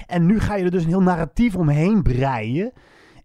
[0.06, 2.72] En nu ga je er dus een heel narratief omheen breien.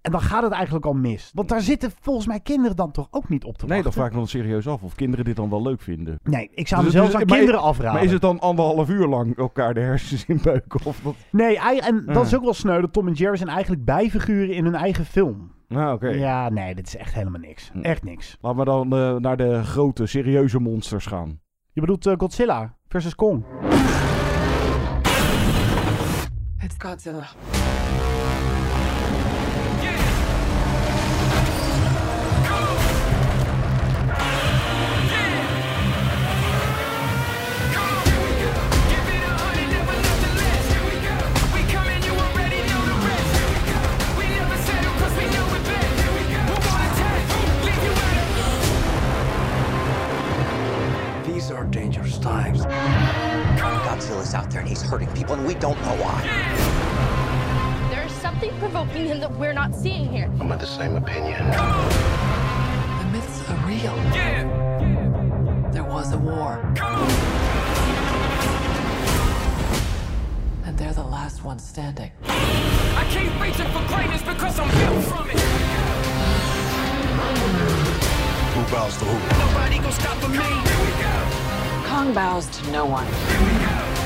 [0.08, 1.32] En dan gaat het eigenlijk al mis.
[1.34, 3.94] Want daar zitten volgens mij kinderen dan toch ook niet op te Nee, dan wachten.
[3.94, 6.20] vraag ik me dan serieus af of kinderen dit dan wel leuk vinden.
[6.24, 7.94] Nee, ik zou Dus- dus- aan maar- kinderen afraden.
[7.94, 10.80] Maar is het dan anderhalf uur lang elkaar de hersens in beuken?
[10.86, 11.16] Of wat?
[11.32, 12.22] Nee, en dat Ja.
[12.22, 12.82] is ook wel sneu.
[12.82, 15.52] Dat Tom en Jerry zijn eigenlijk bijfiguren in hun eigen film.
[15.68, 16.08] Nou, oké.
[16.10, 17.70] Ja, nee, dit is echt helemaal niks.
[17.74, 17.80] Hm.
[17.82, 18.38] Echt niks.
[18.42, 21.40] Laten we dan eh, naar de grote, serieuze monsters gaan.
[21.72, 23.44] Je bedoelt eh, Godzilla versus Kong.
[26.64, 27.24] It's Godzilla.
[51.48, 52.66] These are dangerous times.
[52.66, 56.22] Godzilla's out there and he's hurting people, and we don't know why.
[57.90, 60.30] There is something provoking him that we're not seeing here.
[60.42, 61.50] I'm of the same opinion.
[61.50, 63.96] The myths are real.
[64.12, 65.70] Yeah.
[65.72, 66.60] There was a war.
[70.66, 72.12] And they're the last ones standing.
[72.26, 75.40] I keep reaching for greatness because I'm built from it.
[78.52, 79.18] Who bows to who?
[79.48, 80.36] Nobody gonna stop me.
[80.36, 81.17] Here we go.
[81.98, 83.97] Kong bows to no one.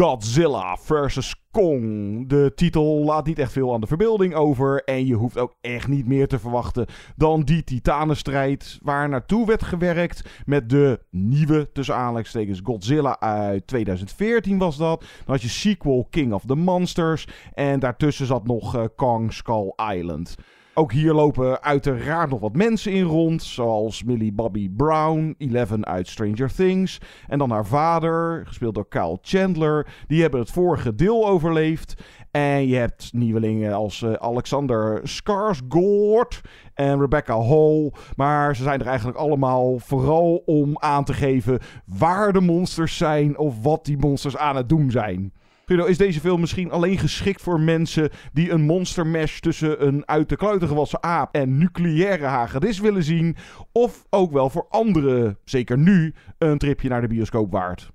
[0.00, 1.34] Godzilla vs.
[1.50, 2.28] Kong.
[2.28, 4.84] De titel laat niet echt veel aan de verbeelding over.
[4.84, 6.86] En je hoeft ook echt niet meer te verwachten
[7.16, 8.78] dan die titanenstrijd.
[8.82, 15.00] Waar naartoe werd gewerkt met de nieuwe, tussen aanleidingstekens, Godzilla uit 2014 was dat.
[15.00, 17.28] Dan had je sequel King of the Monsters.
[17.54, 20.36] En daartussen zat nog eh, Kong Skull Island.
[20.80, 26.08] Ook hier lopen uiteraard nog wat mensen in rond, zoals Millie Bobby Brown, Eleven uit
[26.08, 27.00] Stranger Things.
[27.26, 29.86] En dan haar vader, gespeeld door Kyle Chandler.
[30.06, 32.02] Die hebben het vorige deel overleefd.
[32.30, 36.40] En je hebt nieuwelingen als eh, Alexander Skarsgård
[36.74, 37.92] en Rebecca Hall.
[38.16, 43.38] Maar ze zijn er eigenlijk allemaal vooral om aan te geven waar de monsters zijn
[43.38, 45.32] of wat die monsters aan het doen zijn.
[45.70, 50.08] Guido, is deze film misschien alleen geschikt voor mensen die een monster mash tussen een
[50.08, 53.36] uit de kluiten gewassen aap en nucleaire hagedis willen zien?
[53.72, 57.92] Of ook wel voor anderen, zeker nu, een tripje naar de bioscoop waard?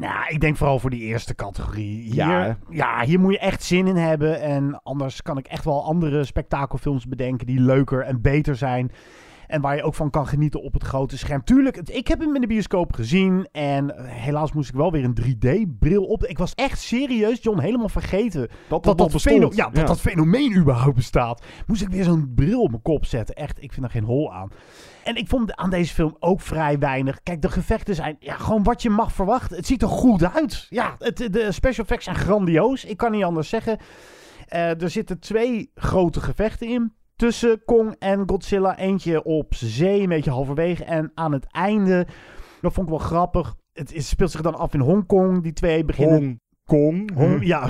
[0.00, 2.02] Nou, ik denk vooral voor die eerste categorie.
[2.02, 4.40] Hier, Ja, ja, hier moet je echt zin in hebben.
[4.40, 8.90] En anders kan ik echt wel andere spektakelfilms bedenken die leuker en beter zijn.
[9.46, 11.44] En waar je ook van kan genieten op het grote scherm.
[11.44, 13.48] Tuurlijk, ik heb hem in de bioscoop gezien.
[13.52, 16.24] En eh, helaas moest ik wel weer een 3D-bril op.
[16.24, 19.34] Ik was echt serieus, John, helemaal vergeten Dat dat, dat bestond.
[19.34, 19.84] feno- ja, dat, Ja.
[19.84, 21.44] dat fenomeen überhaupt bestaat.
[21.66, 23.34] Moest ik weer zo'n bril op mijn kop zetten.
[23.34, 24.48] Echt, ik vind er geen hol aan.
[25.04, 27.22] En ik vond aan deze film ook vrij weinig.
[27.22, 29.56] Kijk, de gevechten zijn ja, gewoon wat je mag verwachten.
[29.56, 30.66] Het ziet er goed uit.
[30.68, 32.84] Ja, het, de special effects zijn grandioos.
[32.84, 33.78] Ik kan niet anders zeggen.
[34.46, 36.92] Eh, er zitten twee grote gevechten in.
[37.16, 38.78] Tussen Kong en Godzilla.
[38.78, 40.84] Eentje op zee, een beetje halverwege.
[40.84, 42.06] En aan het einde,
[42.60, 43.54] dat vond ik wel grappig.
[43.72, 45.42] Het is- speelt zich dan af in Hongkong.
[45.42, 46.16] Die twee beginnen...
[46.18, 47.10] Hong Kong.
[47.14, 47.68] Hong, ja,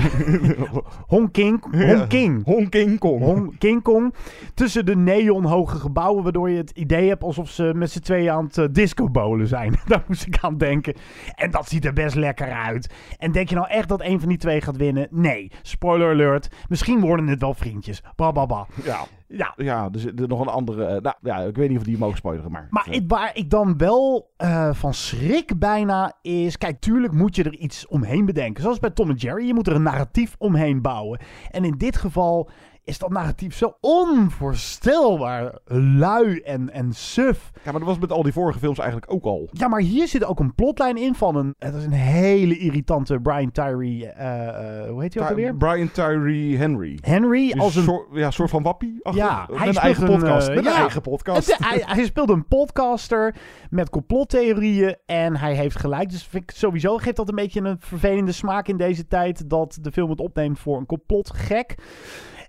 [1.06, 1.84] Hong King.
[1.86, 2.44] Hong King.
[2.44, 3.22] Hong King Kong.
[3.22, 4.14] Hong King Kong.
[4.54, 8.44] Tussen de neonhoge gebouwen, waardoor je het idee hebt alsof ze met z'n tweeën aan
[8.44, 9.74] het uh, discobolen zijn.
[9.86, 10.94] Daar moest ik aan denken.
[11.34, 12.94] En dat ziet er best lekker uit.
[13.18, 15.08] En denk je nou echt dat een van die twee gaat winnen?
[15.10, 15.50] Nee.
[15.62, 16.48] Spoiler alert.
[16.68, 18.02] Misschien worden het wel vriendjes.
[18.16, 18.66] Ba, ba, ba.
[18.84, 18.98] Ja.
[19.28, 19.52] Ja.
[19.56, 20.84] Ja, er zit er nog een andere...
[20.84, 22.66] eh, nou, ja, ik weet niet of die mogen spoileren, maar...
[22.70, 26.58] Maar het- waar ik dan wel eh, van schrik bijna is...
[26.58, 28.62] Kijk, tuurlijk moet je er iets omheen bedenken.
[28.62, 29.46] Zoals bij Tom en Jerry.
[29.46, 31.20] Je moet er een narratief omheen bouwen.
[31.50, 32.50] En in dit geval
[32.86, 37.50] is dat narratief zo onvoorstelbaar lui en, en suf.
[37.54, 39.48] Ja, maar dat was met al die vorige films eigenlijk ook al.
[39.52, 41.54] Ja, maar hier zit ook een plotlijn in van een...
[41.58, 44.06] Het is een hele irritante Brian Tyree...
[44.08, 44.48] eh,
[44.82, 45.56] eh, hoe heet hij ook alweer?
[45.56, 46.98] Brian Tyree Henry.
[47.00, 47.82] Henry Dus als een...
[47.82, 49.00] soort, ja, soort van wappie.
[49.12, 50.48] Ja, met hij een speelt eigen een, podcast.
[50.48, 51.46] eh, met een ja, eigen podcast.
[51.46, 53.34] Het- hij, hij speelt een podcaster
[53.70, 56.10] met complottheorieën en hij heeft gelijk.
[56.10, 59.78] Dus vind ik sowieso geeft dat een beetje een vervelende smaak in deze tijd dat
[59.80, 61.74] de film het opneemt voor een complotgek.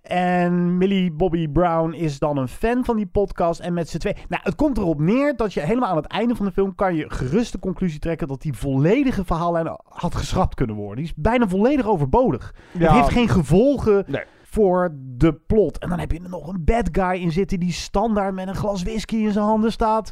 [0.07, 3.59] En Millie Bobby Brown is dan een fan van die podcast.
[3.59, 4.15] En met z'n twee.
[4.27, 6.75] Nou, het komt erop neer dat je helemaal aan het einde van de film.
[6.75, 8.27] kan je gerust de conclusie trekken.
[8.27, 10.95] dat die volledige verhaallijn had geschrapt kunnen worden.
[10.95, 12.55] Die is bijna volledig overbodig.
[12.71, 12.79] Ja.
[12.79, 14.23] Het heeft geen gevolgen Nee.
[14.43, 15.77] voor de plot.
[15.77, 18.55] En dan heb je er nog een bad guy in zitten die standaard met een
[18.55, 20.11] glas whisky in zijn handen staat.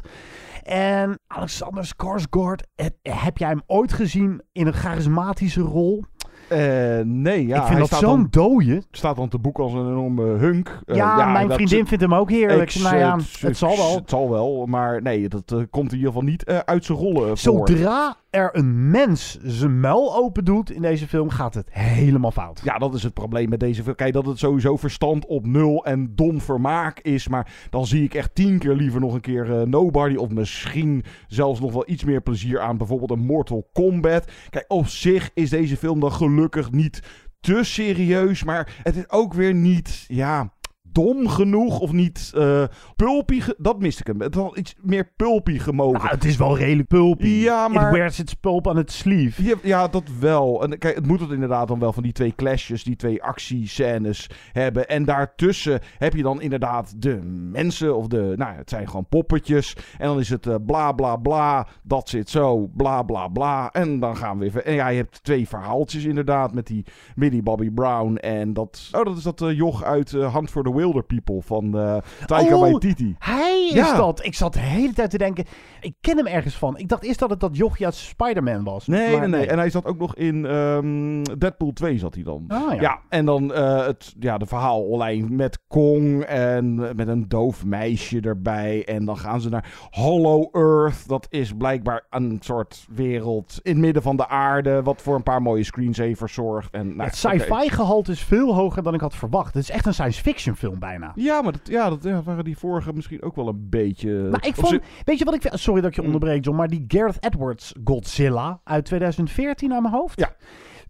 [0.62, 6.04] En Alexander Skarsgård, heb, heb jij hem ooit gezien in een charismatische rol?
[6.48, 6.58] Eh,
[7.04, 7.56] nee, ja.
[7.56, 8.82] ik vind hij dat staat zo'n dooie.
[8.90, 10.78] staat dan te boek als een enorme hunk.
[10.86, 12.74] Eh, ja, mijn vriendin vindt hem ook heerlijk.
[12.74, 13.94] Ik- nou ja, het, het zal wel.
[13.94, 17.38] Het zal wel, maar nee, dat eh, komt in ieder geval niet uit zijn rollen.
[17.38, 22.60] Zodra er een mens zijn muil open doet in deze film, gaat het helemaal fout.
[22.64, 23.94] Ja, dat is het probleem met deze film.
[23.94, 27.28] Kijk, dat het sowieso verstand op nul en dom vermaak is.
[27.28, 30.14] Maar dan zie ik echt tien keer liever nog een keer Nobody.
[30.14, 34.30] Of misschien zelfs nog wel iets meer plezier aan bijvoorbeeld een Mortal Kombat.
[34.50, 36.34] Kijk, op zich is deze film dan gelukkig
[36.70, 37.02] niet
[37.40, 38.44] te serieus.
[38.44, 40.54] Maar het is ook weer niet, ja...
[40.96, 42.64] Dom genoeg of niet eh
[42.96, 43.42] pulpy.
[43.58, 44.20] Dat miste ik hem.
[44.20, 45.98] Het had iets meer pulpy gemogen.
[45.98, 47.26] Nou, het is wel redelijk pulpy.
[47.26, 49.42] Ja, maar- It wears its pulp aan het sleeve.
[49.44, 50.62] Ja, ja, dat wel.
[50.62, 54.30] En kijk, het moet het inderdaad dan wel van die twee clashes, die twee actiescènes
[54.52, 54.88] hebben.
[54.88, 57.20] En daartussen heb je dan inderdaad de
[57.52, 59.76] mensen, of de, nou, het zijn gewoon poppetjes.
[59.98, 63.70] En dan is het eh, bla bla bla, dat zit zo, bla bla bla.
[63.72, 64.50] En dan gaan we weer.
[64.52, 68.88] ver- En ja, je hebt twee verhaaltjes inderdaad met die Millie Bobby Brown en dat.
[68.92, 70.84] Oh, dat is dat eh, joch uit eh, Hand voor the Wilder.
[70.86, 71.96] Wilder People van uh,
[72.26, 73.16] Taika Oh, Waititi.
[73.18, 74.24] Hij is dat.
[74.24, 75.44] Ik zat de hele tijd te denken,
[75.80, 76.78] ik ken hem ergens van.
[76.78, 78.86] Ik dacht eerst dat het dat jochie uit Spider-Man was.
[78.86, 79.48] Nee, Maar nee, nee.
[79.48, 82.44] En hij zat ook nog in ehm, Deadpool 2 zat hij dan.
[82.48, 83.00] Ah, ja.
[83.08, 88.20] en dan eh, het, ja, de verhaallijn met Kong en eh, met een doof meisje
[88.20, 88.84] erbij.
[88.84, 91.08] En dan gaan ze naar Hollow Earth.
[91.08, 94.82] Dat is blijkbaar een soort wereld in het midden van de aarde.
[94.82, 96.70] Wat voor een paar mooie screensavers zorgt.
[96.70, 99.54] En, nou, het sci-fi gehalte is veel hoger dan ik had verwacht.
[99.54, 101.12] Het is echt een science fiction film bijna.
[101.14, 104.10] Ja, maar dat, ja, dat ja, waren die vorige misschien ook wel een beetje...
[104.12, 105.58] Nou, ik vond, ze- weet je wat ik vind?
[105.60, 106.06] Sorry dat ik je Mm.
[106.14, 110.20] onderbreek, John, maar die Gareth Edwards Godzilla uit 2014 aan mijn hoofd.
[110.20, 110.30] Ja.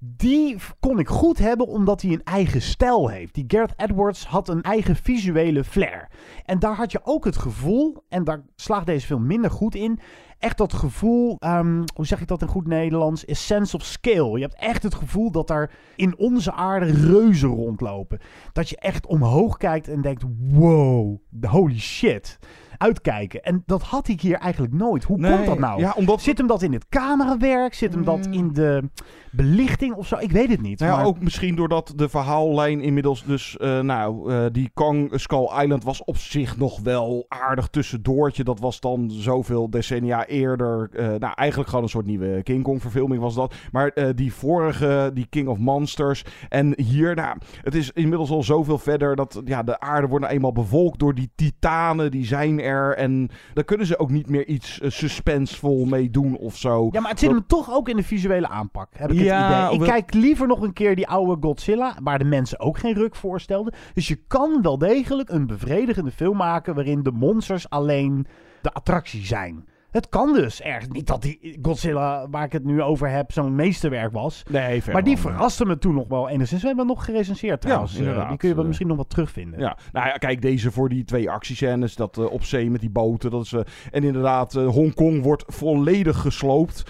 [0.00, 3.34] Die kon ik goed hebben omdat hij een eigen stijl heeft.
[3.34, 6.08] Die Gareth Edwards had een eigen visuele flair.
[6.44, 10.00] En daar had je ook het gevoel, en daar slaagt deze film minder goed in.
[10.38, 13.24] Echt dat gevoel, ehm, hoe zeg ik dat in goed Nederlands?
[13.24, 14.38] Is sense of scale.
[14.38, 18.18] Je hebt echt het gevoel dat daar in onze aarde reuzen rondlopen.
[18.52, 22.38] Dat je echt omhoog kijkt en denkt: wow, holy shit.
[22.78, 23.42] Uitkijken.
[23.42, 25.04] En dat had ik hier eigenlijk nooit.
[25.04, 25.80] Hoe Nee, komt dat nou?
[25.80, 27.74] ja, omdat- Zit hem dat in het camerawerk?
[27.74, 28.90] Zit hem dat in de
[29.32, 30.16] belichting of zo?
[30.18, 30.78] Ik weet het niet.
[30.78, 33.56] Nou ja, maar- ook misschien doordat de verhaallijn inmiddels dus...
[33.56, 38.44] eh, nou, eh, die Kong Skull Island was op zich nog wel aardig tussendoortje.
[38.44, 40.90] Dat was dan zoveel decennia eerder.
[40.92, 43.54] eh, nou, eigenlijk gewoon een soort nieuwe King Kong verfilming was dat.
[43.72, 46.24] Maar die vorige, die King of Monsters.
[46.48, 49.16] En hier, nou, het is inmiddels al zoveel verder...
[49.16, 52.10] dat ja, de aarde wordt nou eenmaal bevolkt door die titanen.
[52.10, 56.56] Die zijn En daar kunnen ze ook niet meer iets eh, suspensevol mee doen of
[56.56, 56.88] zo.
[56.92, 59.64] Ja, maar het zit Dat- hem toch ook in de visuele aanpak, heb ik Ja,
[59.64, 59.86] het idee.
[59.86, 63.16] Ik kijk liever nog een keer die oude Godzilla, waar de mensen ook geen ruk
[63.16, 63.74] voorstelden.
[63.94, 68.26] Dus je kan wel degelijk een bevredigende film maken waarin de monsters alleen
[68.62, 69.64] de attractie zijn.
[69.96, 70.92] Het kan dus ergens.
[70.92, 74.42] Niet dat die Godzilla, waar ik het nu over heb, zo'n meesterwerk was.
[74.50, 75.20] Nee, ver Maar die ja.
[75.20, 76.60] verraste me toen nog wel enigszins.
[76.60, 77.92] We hebben nog gerecenseerd trouwens.
[77.92, 78.28] Eh, inderdaad.
[78.28, 79.60] die kun je wel Eh, misschien nog wat terugvinden.
[79.60, 82.90] Ja, nou ja, kijk, deze voor die twee actiescènes, dat eh, op zee met die
[82.90, 83.52] boten, dat is,
[83.90, 86.84] en inderdaad, eh, Hongkong wordt volledig gesloopt.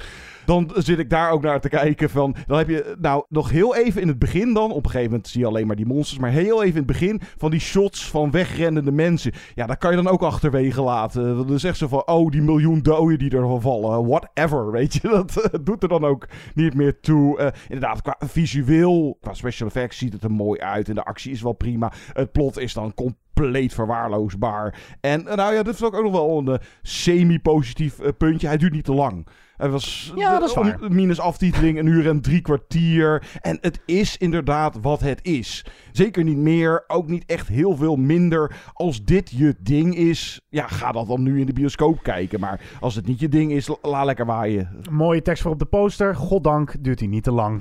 [0.47, 3.77] Dan zit ik daar ook naar te kijken van, dan heb je, nou, nog heel
[3.77, 6.21] even in het begin dan, op een gegeven moment zie je alleen maar die monsters,
[6.21, 9.33] maar heel even in het begin van die shots van wegrennende mensen.
[9.55, 11.47] Ja, dat kan je dan ook achterwege laten.
[11.47, 15.01] Dan zegt ze van, oh, die miljoen doden die ervan vallen, whatever, weet je.
[15.17, 17.39] Dat eh, doet er dan ook niet meer toe.
[17.39, 21.33] Eh, inderdaad, qua visueel, qua special effects ziet het er mooi uit en de actie
[21.33, 21.93] is wel prima.
[22.13, 24.75] Het plot is dan compleet verwaarloosbaar.
[25.01, 28.47] En eh, nou ja, dit is ook nog wel een eh, semi-positief eh, puntje.
[28.47, 29.27] Hij duurt niet te lang.
[29.57, 30.79] Het was Ja, dat is waar.
[30.89, 33.23] minus aftiteling een uur en drie kwartier.
[33.41, 35.65] En het is inderdaad wat het is.
[35.93, 38.57] Zeker niet meer, ook niet echt heel veel minder.
[38.73, 42.41] Als dit je ding is, ja, ga dat dan nu in de bioscoop kijken.
[42.41, 44.81] Maar als het niet je ding is, la- laat lekker waaien.
[44.91, 46.17] Mooie tekst voor op de poster.
[46.17, 47.61] Goddank duurt hij niet te lang.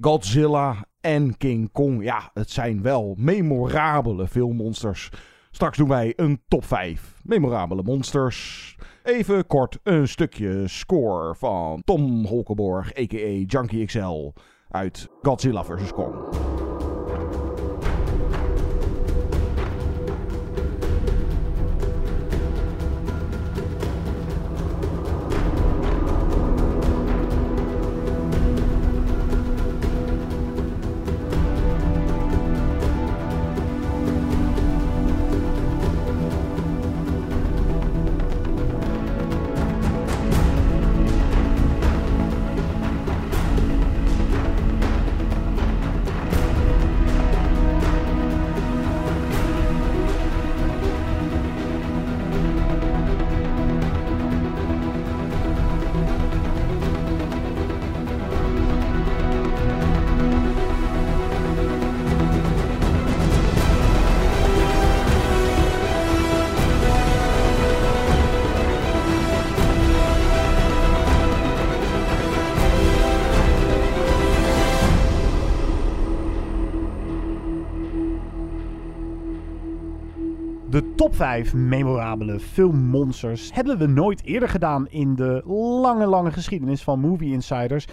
[0.00, 5.10] Godzilla en King Kong, ja, het zijn wel memorabele filmmonsters.
[5.50, 8.76] Straks doen wij een top 5 memorabele monsters.
[9.02, 13.44] Even kort een stukje score van Tom Holkenborg, a.k.a.
[13.46, 14.32] Junkie XL,
[14.68, 15.92] uit Godzilla vs.
[15.92, 16.14] Kong.
[81.16, 85.42] 5 memorabele filmmonsters hebben we nooit eerder gedaan in de
[85.82, 87.86] lange, lange geschiedenis van Movie Insiders.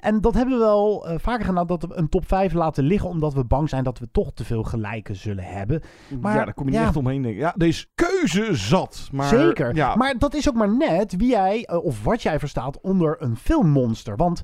[0.00, 3.08] En dat hebben we wel eh, vaker gedaan, dat we een top 5 laten liggen,
[3.08, 5.82] omdat we bang zijn dat we toch te veel gelijken zullen hebben.
[6.20, 7.22] Maar, ja, daar kom je niet echt omheen.
[7.22, 7.40] Denk ik.
[7.40, 9.08] Ja, deze keuze zat.
[9.12, 9.74] Maar, Zeker.
[9.74, 13.16] Ja, Maar dat is ook maar net wie jij, eh, of wat jij verstaat onder
[13.18, 14.16] een filmmonster.
[14.16, 14.42] Want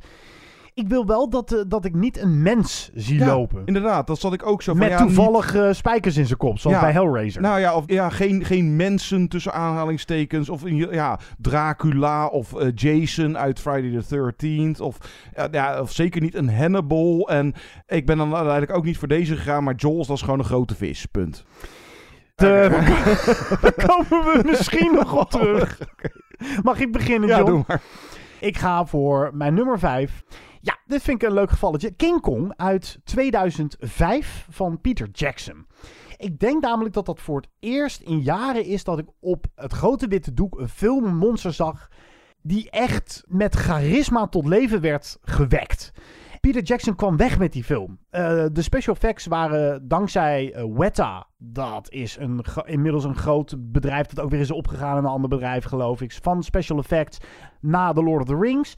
[0.76, 3.62] Ik wil wel dat, eh, dat ik niet een mens zie Ja, lopen.
[3.64, 4.80] Inderdaad, dat zat ik ook zo van.
[4.80, 7.40] Met ja, niet- toevallig spijkers in zijn kop, zoals Ja, bij Hellraiser.
[7.42, 10.48] Nou ja, of, ja geen, geen mensen tussen aanhalingstekens.
[10.48, 14.32] Of ja, Dracula of eh, Jason uit Friday the
[14.76, 14.80] 13th.
[14.80, 14.98] Of,
[15.36, 17.28] ja, ja, of zeker niet een Hannibal.
[17.28, 17.54] En
[17.86, 19.64] ik ben dan uiteindelijk ook niet voor deze gegaan.
[19.64, 21.06] Maar Jaws, dat is gewoon een grote vis.
[21.06, 21.44] Punt.
[22.34, 22.70] Daar
[23.86, 25.78] komen we misschien nog op terug.
[26.62, 27.50] Mag ik beginnen, Ja, John?
[27.50, 27.82] doe maar.
[28.40, 30.22] Ik ga voor mijn nummer 5.
[30.66, 31.90] Ja, dit vind ik een leuk gevalletje.
[31.90, 35.66] King Kong uit 2005 van Peter Jackson.
[36.16, 39.72] Ik denk namelijk dat dat voor het eerst in jaren is dat ik op het
[39.72, 41.88] grote witte doek een filmmonster zag
[42.42, 45.92] die echt met charisma tot leven werd gewekt.
[46.46, 47.98] Peter Jackson kwam weg met die film.
[48.10, 51.26] Eh, de special effects waren dankzij eh, Weta.
[51.38, 55.28] Dat is een, inmiddels een groot bedrijf dat ook weer is opgegaan in een ander
[55.28, 56.12] bedrijf, geloof ik.
[56.22, 57.18] Van special effects
[57.60, 58.74] na The Lord of the Rings.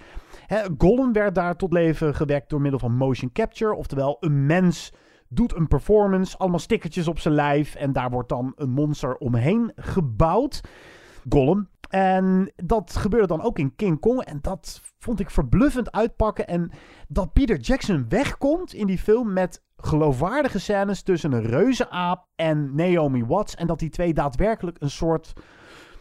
[0.46, 3.74] Hè, Gollum werd daar tot leven gewekt door middel van motion capture.
[3.74, 4.92] Oftewel, een mens
[5.28, 7.74] doet een performance, allemaal stickertjes op zijn lijf.
[7.74, 10.60] En daar wordt dan een monster omheen gebouwd.
[11.28, 11.68] Gollum.
[11.89, 14.20] En dat gebeurde dan ook in King Kong.
[14.20, 16.47] En dat vond ik verbluffend uitpakken.
[16.47, 16.70] En
[17.09, 23.24] dat Peter Jackson wegkomt in die film met geloofwaardige scènes tussen een reuzenaap en Naomi
[23.24, 23.55] Watts.
[23.55, 25.32] En dat die twee daadwerkelijk een soort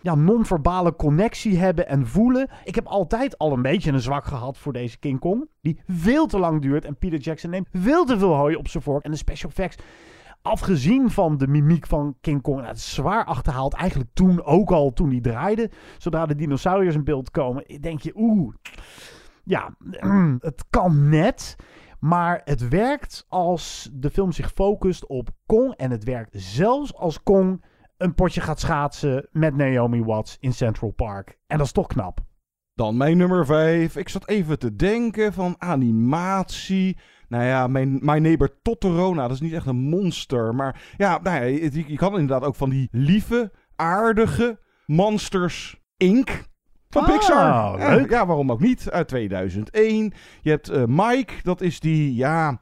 [0.02, 2.50] ja, non-verbale connectie hebben en voelen.
[2.64, 5.50] Ik heb altijd al een beetje een zwak gehad voor deze King Kong.
[5.62, 6.86] Die veel te lang duurt.
[6.86, 9.04] En Peter Jackson neemt veel te veel hooi op zijn vork.
[9.04, 9.78] En de special effects
[10.42, 13.74] afgezien van de mimiek van King Kong, nou, het is zwaar achterhaald.
[13.74, 15.72] Eigenlijk toen ook al, toen die draaide.
[15.98, 18.54] Zodra de dinosauriërs in beeld komen, denk je, oeh,
[19.44, 19.76] ja,
[20.40, 21.56] het kan net.
[22.00, 25.74] Maar het werkt als de film zich focust op Kong.
[25.74, 27.66] En het werkt zelfs als Kong
[27.98, 31.38] een potje gaat schaatsen met Naomi Watts in Central Park.
[31.48, 32.20] En dat is toch knap.
[32.74, 33.96] Dan mijn nummer 5.
[33.96, 36.98] Ik zat even te denken van animatie.
[37.28, 40.56] Nou ja, mijn, mijn neighbor Totoro, nou, dat is niet echt een monster.
[40.56, 46.30] Maar ja, nou ja, je, je kan inderdaad ook van die lieve, aardige Monsters Inc.
[46.90, 47.80] van Ah, Pixar.
[47.80, 48.10] Ja, leuk.
[48.10, 48.90] Ja, waarom ook niet?
[48.92, 50.14] Uit 2001.
[50.42, 52.60] Je hebt eh, Mike, dat is die, ja...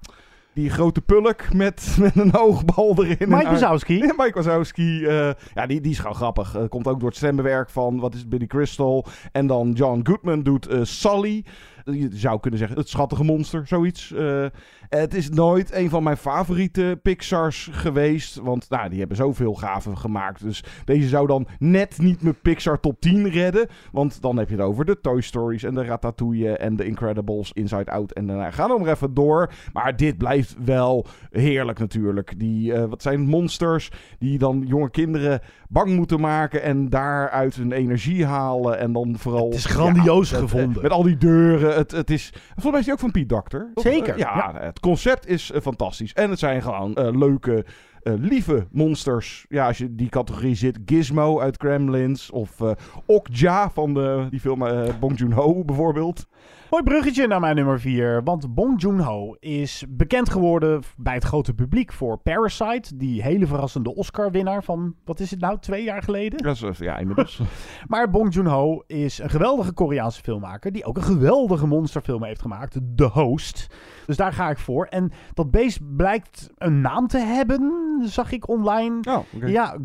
[0.53, 3.29] Die grote pulk met, met een oogbal erin.
[3.29, 3.97] Mike Wazowski.
[3.97, 5.05] Ja, Mike Wazowski.
[5.05, 6.55] eh, ja, die, die is gewoon grappig.
[6.55, 9.05] Eh, komt ook door het stemmenwerk van, wat is het, Billy Crystal.
[9.31, 11.45] En dan John Goodman doet eh, Sully.
[11.91, 14.11] Je zou kunnen zeggen, het schattige monster, zoiets.
[14.11, 14.45] Eh,
[14.89, 18.35] het is nooit een van mijn favoriete Pixars geweest.
[18.35, 20.43] Want nou, die hebben zoveel gaven gemaakt.
[20.43, 23.67] Dus deze zou dan net niet mijn Pixar top 10 redden.
[23.91, 27.51] Want dan heb je het over de Toy Stories en de Ratatouille en de Incredibles,
[27.51, 28.11] Inside Out.
[28.11, 29.51] En daarna gaan we nog even door.
[29.73, 32.39] Maar dit blijft wel heerlijk natuurlijk.
[32.39, 36.61] Die, eh, wat zijn monsters die dan jonge kinderen bang moeten maken.
[36.61, 38.79] En daaruit hun energie halen.
[38.79, 39.45] En dan vooral...
[39.45, 40.81] Het is grandioos gevonden.
[40.81, 41.75] Met al die deuren.
[41.75, 42.33] Het, het is...
[42.33, 43.71] Volgens mij is die ook van Piet Doctor.
[43.75, 44.71] Zeker, eh, ja, ja.
[44.75, 46.13] Het concept is eh, fantastisch.
[46.13, 47.65] En het zijn gewoon eh, leuke,
[48.01, 49.45] eh, lieve monsters.
[49.49, 50.79] Ja, als je die categorie zit.
[50.85, 52.31] Gizmo uit Gremlins.
[52.31, 52.71] Of eh
[53.05, 54.63] Okja van de, die film
[54.99, 56.27] Bong Joon-ho bijvoorbeeld.
[56.75, 58.23] Mooi bruggetje naar mijn nummer 4.
[58.23, 62.97] Want Bong Joon-ho is bekend geworden bij het grote publiek voor Parasite.
[62.97, 66.43] Die hele verrassende Oscar-winnaar van, wat is het nou, twee jaar geleden?
[66.43, 67.41] Dat is, eh, ja, inmiddels.
[67.87, 70.71] Maar Bong Joon-ho is een geweldige Koreaanse filmmaker.
[70.71, 72.79] Die ook een geweldige monsterfilm heeft gemaakt.
[72.95, 73.67] The Host.
[74.05, 74.85] Dus daar ga ik voor.
[74.85, 78.99] En dat beest blijkt een naam te hebben, zag ik online.
[79.09, 79.49] Oh.
[79.49, 79.77] Ja,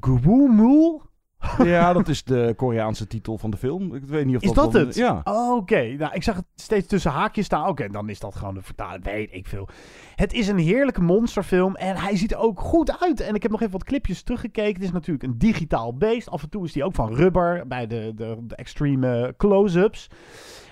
[0.00, 1.02] Gwoo-mool.
[1.64, 3.94] ja, dat is de Koreaanse titel van de film.
[3.94, 4.72] Ik weet niet of Is dat...
[4.72, 4.94] het?
[4.94, 5.20] Ja.
[5.24, 7.68] Oh, Oké, nou ik zag het steeds tussen haakjes staan.
[7.68, 9.04] Oké, dan is dat gewoon de vertaling.
[9.04, 9.68] Weet ik veel.
[10.14, 13.20] Het is een heerlijke monsterfilm en hij ziet er ook goed uit.
[13.20, 14.74] En ik heb nog even wat clipjes teruggekeken.
[14.74, 16.30] Het is natuurlijk een digitaal beest.
[16.30, 20.08] Af en toe is die ook van rubber bij de, de, de extreme close-ups.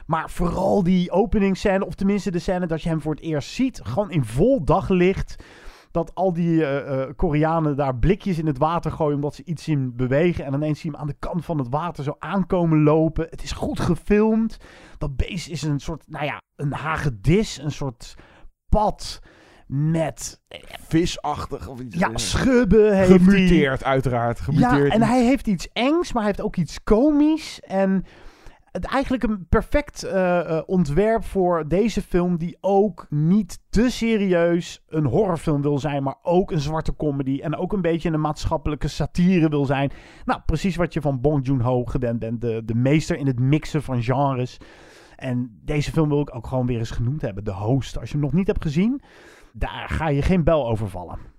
[0.07, 3.81] Maar vooral die openingsscène, of tenminste de scène dat je hem voor het eerst ziet,
[3.83, 5.37] gewoon in vol daglicht.
[5.97, 9.65] Dat al die eh, eh, Koreanen daar blikjes in het water gooien omdat ze iets
[9.65, 10.45] zien bewegen.
[10.45, 13.27] En ineens zie je hem aan de kant van het water zo aankomen lopen.
[13.31, 14.57] Het is goed gefilmd.
[14.99, 17.59] Dat beest is een soort, nou ja, een hagedis.
[17.59, 18.15] Een soort
[18.69, 19.21] pad
[19.67, 20.41] met
[20.89, 21.97] Visachtig of iets.
[21.97, 23.19] ja, eh, schubben heeft hij.
[23.19, 24.41] Gemuteerd, uiteraard.
[24.41, 24.87] Gemuteerd.
[24.87, 27.61] Ja, en hij heeft iets engs, maar hij heeft ook iets komisch.
[27.61, 28.05] En
[28.77, 34.85] het eigenlijk een perfect eh, eh, ontwerp voor deze film, die ook niet te serieus
[34.89, 38.89] een horrorfilm wil zijn, maar ook een zwarte comedy en ook een beetje een maatschappelijke
[38.89, 39.91] satire wil zijn.
[40.25, 43.83] Nou, precies wat je van Bong Joon-ho gewend bent, de, de meester in het mixen
[43.83, 44.59] van genres.
[45.17, 47.99] En deze film wil ik ook gewoon weer eens genoemd hebben, The Host.
[47.99, 49.01] Als je hem nog niet hebt gezien,
[49.53, 51.36] daar ga je geen bel over vallen.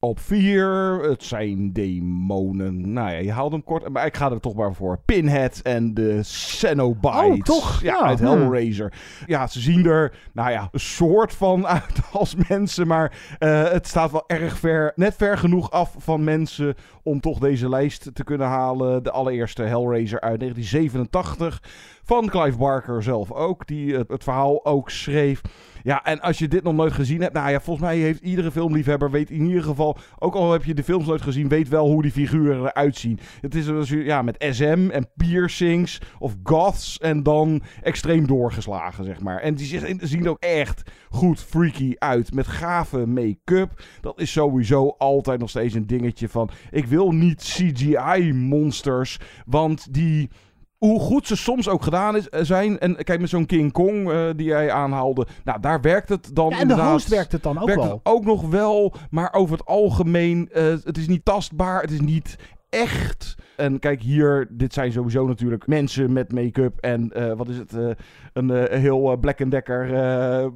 [0.00, 2.92] Op vier, het zijn demonen.
[2.92, 4.98] Nou ja, je haalt hem kort, maar ik ga er toch maar voor.
[5.04, 7.20] Pinhead en de Cenobites.
[7.20, 7.82] Oh, toch?
[7.82, 8.28] Ja, Ja, uit hmm.
[8.28, 8.92] Hellraiser.
[9.26, 13.86] Ja, ze zien er, nou ja, een soort van uit als mensen, maar eh, het
[13.86, 18.24] staat wel erg ver, net ver genoeg af van mensen om toch deze lijst te
[18.24, 19.02] kunnen halen.
[19.02, 21.62] De allereerste Hellraiser uit 1987
[22.06, 25.40] van Clive Barker zelf ook, die het, het verhaal ook schreef.
[25.82, 28.50] Ja, en als je dit nog nooit gezien hebt, nou ja, volgens mij heeft iedere
[28.50, 31.86] filmliefhebber, weet in ieder geval, ook al heb je de films nooit gezien, weet wel
[31.86, 33.18] hoe die figuren eruit zien.
[33.40, 39.20] Het is dus, ja, met SM en piercings of goths en dan extreem doorgeslagen, zeg
[39.20, 39.40] maar.
[39.40, 43.82] En die zien ook echt goed freaky uit, met gave make-up.
[44.00, 50.30] Dat is sowieso altijd nog steeds een dingetje van, ik wil niet CGI-monsters, want die
[50.78, 52.78] hoe goed ze soms ook gedaan is, eh, zijn.
[52.78, 55.26] En kijk, met zo'n King Kong eh, die jij aanhaalde.
[55.44, 57.92] Nou, daar werkt het dan Ja, en de host werkt het dan ook werkt wel.
[57.92, 58.94] het ook nog wel.
[59.10, 61.80] Maar over het algemeen, eh, het is niet tastbaar.
[61.80, 62.36] Het is niet
[62.70, 63.34] echt.
[63.56, 66.78] En kijk hier, dit zijn sowieso natuurlijk mensen met make-up.
[66.80, 67.96] En wat is het?
[68.32, 69.88] een heel Black Decker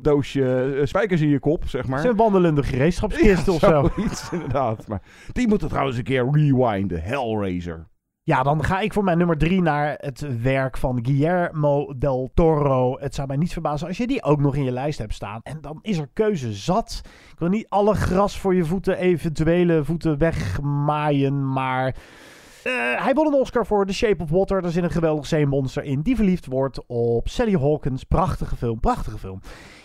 [0.03, 2.05] doosje spijkers in je kop, zeg maar.
[2.05, 3.91] Een wandelende gereedschapskist of zo.
[3.97, 4.87] Zoiets, inderdaad.
[4.89, 5.03] Maar
[5.33, 7.03] die moeten trouwens een keer rewinden.
[7.03, 7.90] Hellraiser.
[8.31, 12.97] Ja, dan ga ik voor mijn nummer drie naar het werk van Guillermo del Toro.
[12.99, 15.41] Het zou mij niet verbazen als je die ook nog in je lijst hebt staan.
[15.43, 17.01] En dan is er keuze zat.
[17.33, 21.87] Ik wil niet alle gras voor je voeten, eventuele voeten wegmaaien, maar...
[22.65, 22.73] eh,
[23.05, 24.63] hij won een Oscar voor The Shape of Water.
[24.63, 28.05] Daar zit een geweldig zeemonster in die verliefd wordt op Sally Hawkins.
[28.05, 29.41] Prachtige film, prachtige film.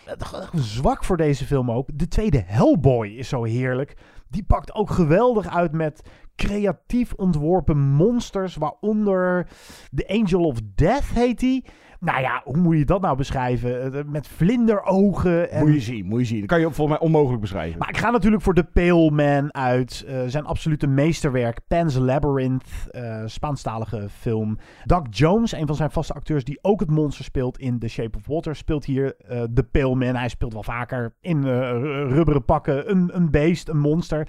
[0.05, 0.13] Eh,
[0.53, 1.89] Zwak voor deze film ook.
[1.93, 3.95] De tweede Hellboy is zo heerlijk.
[4.29, 8.55] Die pakt ook geweldig uit met creatief ontworpen monsters.
[8.55, 9.47] Waaronder
[9.95, 11.65] The Angel of Death heet die.
[12.05, 13.93] Nou ja, hoe moet je dat nou beschrijven?
[13.93, 15.51] Eh, Met vlinderogen.
[15.51, 15.59] En...
[15.65, 16.39] Moet je zien, moet je zien.
[16.39, 17.79] Dat kan je volgens mij onmogelijk beschrijven.
[17.79, 20.03] Maar ik ga natuurlijk voor The Pale Man uit.
[20.07, 21.59] eh, zijn absolute meesterwerk.
[21.67, 22.69] Pan's Labyrinth.
[22.91, 24.57] eh Spaanstalige film.
[24.83, 28.17] Doug Jones, een van zijn vaste acteurs die ook het monster speelt in The Shape
[28.17, 30.15] of Water, speelt hier eh The Pale Man.
[30.15, 34.27] Hij speelt wel vaker in ru- rubberen pakken een, een beest, een monster.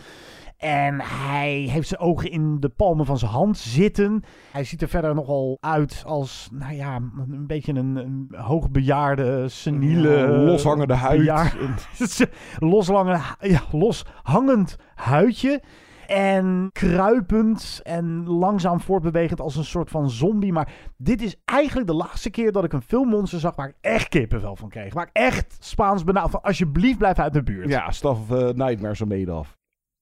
[0.56, 4.22] En hij heeft zijn ogen in de palmen van zijn hand zitten.
[4.52, 10.10] Hij ziet er verder nogal uit als, nou ja, een beetje een, een hoogbejaarde, seniele...
[10.16, 11.18] Ja, loshangende huid.
[11.18, 11.56] bejaard-
[12.58, 15.62] loslange, ja, loshangend huidje.
[16.06, 20.52] En kruipend en langzaam voortbewegend als een soort van zombie.
[20.52, 24.08] Maar dit is eigenlijk de laatste keer dat ik een filmmonster zag waar ik echt
[24.08, 24.94] kippenvel van kreeg.
[24.94, 27.68] Waar ik echt Spaans benauwd van alsjeblieft blijf uit de buurt.
[27.68, 29.56] Ja, Stuff of eh, Nightmares are made of.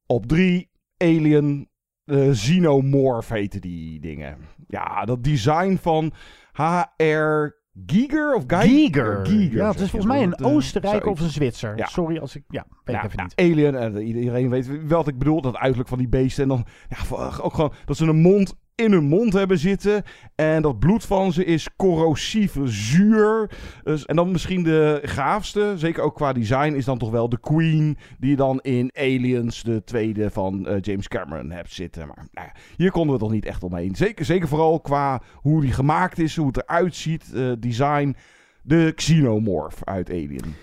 [0.07, 1.69] Op drie, Alien,
[2.05, 4.39] eh Xenomorph heten die dingen.
[4.67, 6.13] Ja, dat design van
[6.53, 8.69] HR Giger of Geiger?
[8.69, 9.27] Giger.
[9.27, 11.77] Giger, ja, het is volgens mij een eh, Oostenrijker of een Zwitser.
[11.77, 11.87] Ja.
[11.87, 12.43] Sorry als ik...
[12.49, 13.37] Ja, weet ik Ja, even niet.
[13.37, 16.43] Alien, en iedereen weet wat ik bedoel, dat uiterlijk van die beesten.
[16.43, 20.03] En dan ja, ook gewoon dat ze een mond in hun mond hebben zitten.
[20.35, 23.51] En dat bloed van ze is corrosief zuur.
[23.85, 27.41] Dus, en dan misschien de gaafste, zeker ook qua design, is dan toch wel de
[27.41, 27.97] Queen.
[28.18, 32.07] Die dan in Aliens, de tweede van eh, James Cameron, hebt zitten.
[32.07, 33.95] Maar nou hier konden we toch niet echt omheen.
[33.95, 38.16] Zeker, zeker vooral qua hoe die gemaakt is, hoe het eruit ziet, eh, design.
[38.62, 40.55] De Xenomorph uit Alien.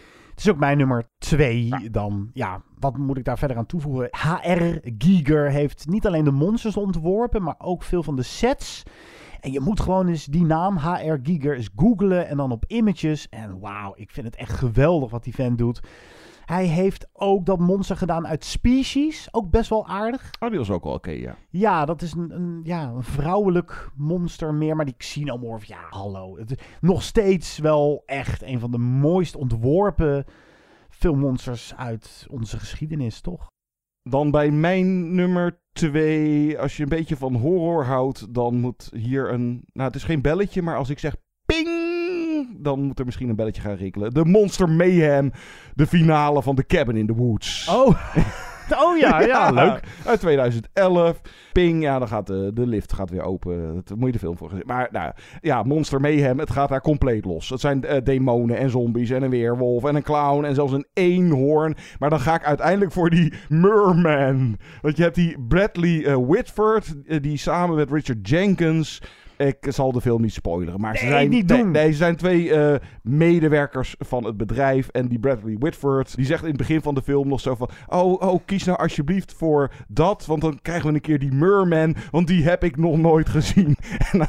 [0.41, 2.29] Is ook mijn nummer twee dan.
[2.33, 4.09] Ja, wat moet ik daar verder aan toevoegen?
[4.11, 8.83] HR Giger heeft niet alleen de monsters ontworpen, maar ook veel van de sets.
[9.39, 13.29] En je moet gewoon eens die naam HR Giger eens googlen en dan op images.
[13.29, 15.79] En wauw, ik vind het echt geweldig wat die vent doet.
[16.51, 19.27] Hij heeft ook dat monster gedaan uit Species.
[19.31, 20.31] Ook best wel aardig.
[20.39, 21.35] Oh, die was ook wel oké, ja.
[21.49, 24.75] Ja, dat is een, een, ja, een vrouwelijk monster meer.
[24.75, 26.37] Maar die Xenomorph, ja, hallo.
[26.37, 30.25] Het is nog steeds wel echt een van de mooist ontworpen
[30.89, 33.47] filmmonsters uit onze geschiedenis, toch?
[34.09, 39.31] Dan bij mijn nummer twee, als je een beetje van horror houdt, dan moet hier
[39.33, 39.63] een...
[39.73, 41.80] Nou, het is geen belletje, maar als ik zeg ping,
[42.61, 44.11] dan moet er misschien een belletje gaan rinkelen.
[44.11, 45.31] De Monster Mayhem,
[45.73, 47.67] de finale van The Cabin in the Woods.
[47.69, 47.87] Oh,
[48.85, 49.79] oh ja, ja, leuk.
[50.05, 51.21] Uit 2011.
[51.51, 53.81] Ping, ja, dan gaat de, de lift gaat weer open.
[53.85, 54.63] Dat moet je de film voor gezien.
[54.65, 57.49] Maar nou, ja, Monster Mayhem, het gaat daar compleet los.
[57.49, 60.87] Het zijn eh, demonen en zombies en een weerwolf en een clown en zelfs een
[60.93, 61.75] eenhoorn.
[61.99, 64.57] Maar dan ga ik uiteindelijk voor die Merman.
[64.81, 69.01] Want je hebt die Bradley eh, Whitford, eh, die samen met Richard Jenkins
[69.47, 71.71] Ik zal de film niet spoileren, maar ze Nee, zijn, niet nee, doen.
[71.71, 74.87] nee, ze zijn twee eh, medewerkers van het bedrijf.
[74.87, 77.69] En die Bradley Whitford, die zegt in het begin van de film nog zo van...
[77.87, 81.95] Oh, oh, kies nou alsjeblieft voor dat, want dan krijgen we een keer die Merman,
[82.11, 83.75] want die heb ik nog nooit gezien.
[84.11, 84.27] en,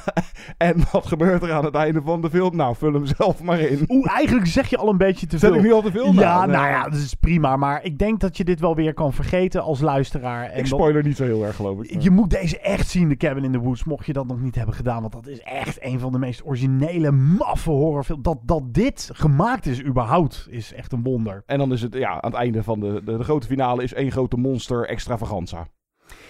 [0.59, 2.57] en wat gebeurt er aan het einde van de film?
[2.57, 3.85] Nou, vul hem zelf maar in.
[3.89, 5.59] Oeh, eigenlijk zeg je al een beetje te Zet veel.
[5.59, 6.13] ik nu al te veel?
[6.13, 7.57] Ja, Nou, nou ja, dat is prima.
[7.57, 10.45] Maar ik denk dat je dit wel weer kan vergeten als luisteraar.
[10.45, 12.03] En Ik dat- spoiler niet zo heel erg, geloof ik.
[12.03, 14.55] Je moet deze echt zien, The Cabin in the Woods, mocht je dat nog niet
[14.55, 15.02] hebben gedaan.
[15.03, 18.23] Want dat is echt een van de meest originele, maffe horrorfilms.
[18.23, 21.43] Dat, dat dit gemaakt is überhaupt, is echt een wonder.
[21.47, 23.95] En dan is het, ja, aan het einde van de, de, de grote finale is
[23.95, 25.67] één grote monster extravaganza.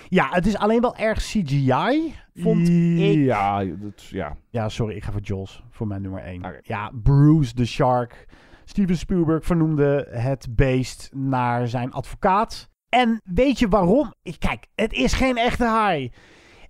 [0.09, 3.19] Ja, het is alleen wel erg CGI, vond ik.
[3.19, 4.37] Ja, dat, ja.
[4.51, 6.61] Ja, sorry, ik ga voor Jaws, voor mijn nummer 1.
[6.63, 8.27] Ja, Bruce the Shark.
[8.65, 12.71] Steven Spielberg vernoemde het beest naar zijn advocaat.
[12.89, 14.15] En weet je waarom?
[14.39, 16.13] Kijk, het is geen echte haai.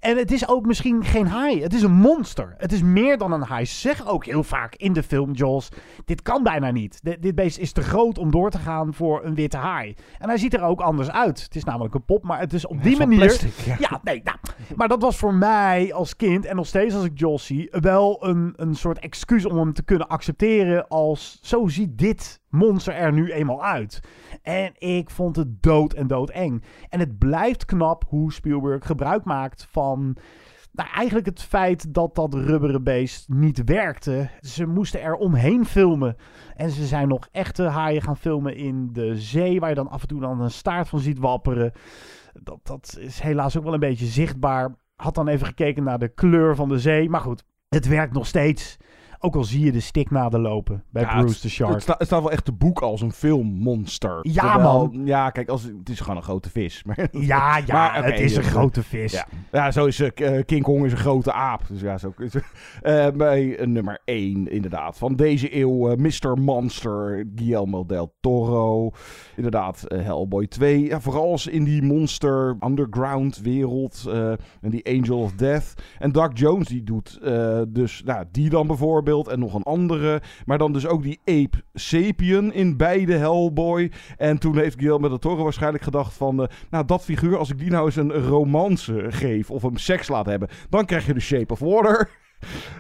[0.02, 1.62] En het is ook misschien geen haai.
[1.62, 2.54] Het is een monster.
[2.58, 3.64] Het is meer dan een haai.
[3.64, 5.68] Ze zeggen ook heel vaak in de film, Jaws,
[6.04, 7.00] dit kan bijna niet.
[7.02, 9.94] Dit, dit beest is te groot om door te gaan voor een witte haai.
[10.18, 11.42] En hij ziet er ook anders uit.
[11.42, 13.18] Het is namelijk een pop, maar het is op die manier...
[13.18, 13.76] plastic, ja.
[13.78, 14.36] ja, nee, nou,
[14.76, 18.26] maar dat was voor mij als kind en nog steeds als ik Jaws zie, wel
[18.26, 23.12] een, een soort excuus om hem te kunnen accepteren als zo ziet dit monster er
[23.12, 24.00] nu eenmaal uit.
[24.42, 26.62] En ik vond het dood en doodeng.
[26.88, 30.16] En het blijft knap hoe Spielberg gebruik maakt van
[30.72, 34.30] nou, eigenlijk het feit dat dat rubberen beest niet werkte.
[34.40, 36.16] Ze moesten er omheen filmen.
[36.54, 40.02] En ze zijn nog echte haaien gaan filmen in de zee, waar je dan af
[40.02, 41.72] en toe dan een staart van ziet wapperen.
[42.32, 44.74] Dat, dat is helaas ook wel een beetje zichtbaar.
[44.96, 47.10] Had dan even gekeken naar de kleur van de zee.
[47.10, 48.76] Maar goed, het werkt nog steeds.
[49.24, 51.72] Ook al zie je de stiknaden lopen bij Ja, Bruce the Shark.
[51.72, 54.18] Het, sta- het staat wel echt te boek als een filmmonster.
[54.22, 55.06] Ja, Terwijl- man.
[55.06, 56.84] Ja, kijk, als, het is gewoon een grote vis.
[56.84, 59.12] Maar, Ja, ja, het is een dus, grote vis.
[59.12, 61.62] Ja, ja zo is eh, King Kong is een grote aap.
[61.68, 62.34] Dus ja, zo is
[62.82, 64.98] eh, Bij eh, nummer 1 inderdaad.
[64.98, 66.38] Van deze eeuw eh, Mr.
[66.40, 68.90] Monster, Guillermo del Toro.
[69.36, 70.80] Inderdaad, eh, Hellboy 2.
[70.84, 74.04] Ja, vooral als in die monster underground wereld.
[74.08, 75.74] eh, en die Angel of Death.
[75.98, 79.10] En Doug Jones die doet eh, dus nou, die dan bijvoorbeeld.
[79.20, 80.22] En nog een andere.
[80.46, 83.90] Maar dan dus ook die Ape Sapien in beide Hellboy.
[84.16, 86.42] En toen heeft Guillermo del Toro waarschijnlijk gedacht van...
[86.42, 89.50] eh, nou, dat figuur, als ik die nou eens een romance geef...
[89.50, 90.48] of hem seks laat hebben...
[90.68, 92.10] dan krijg je de Shape of Water...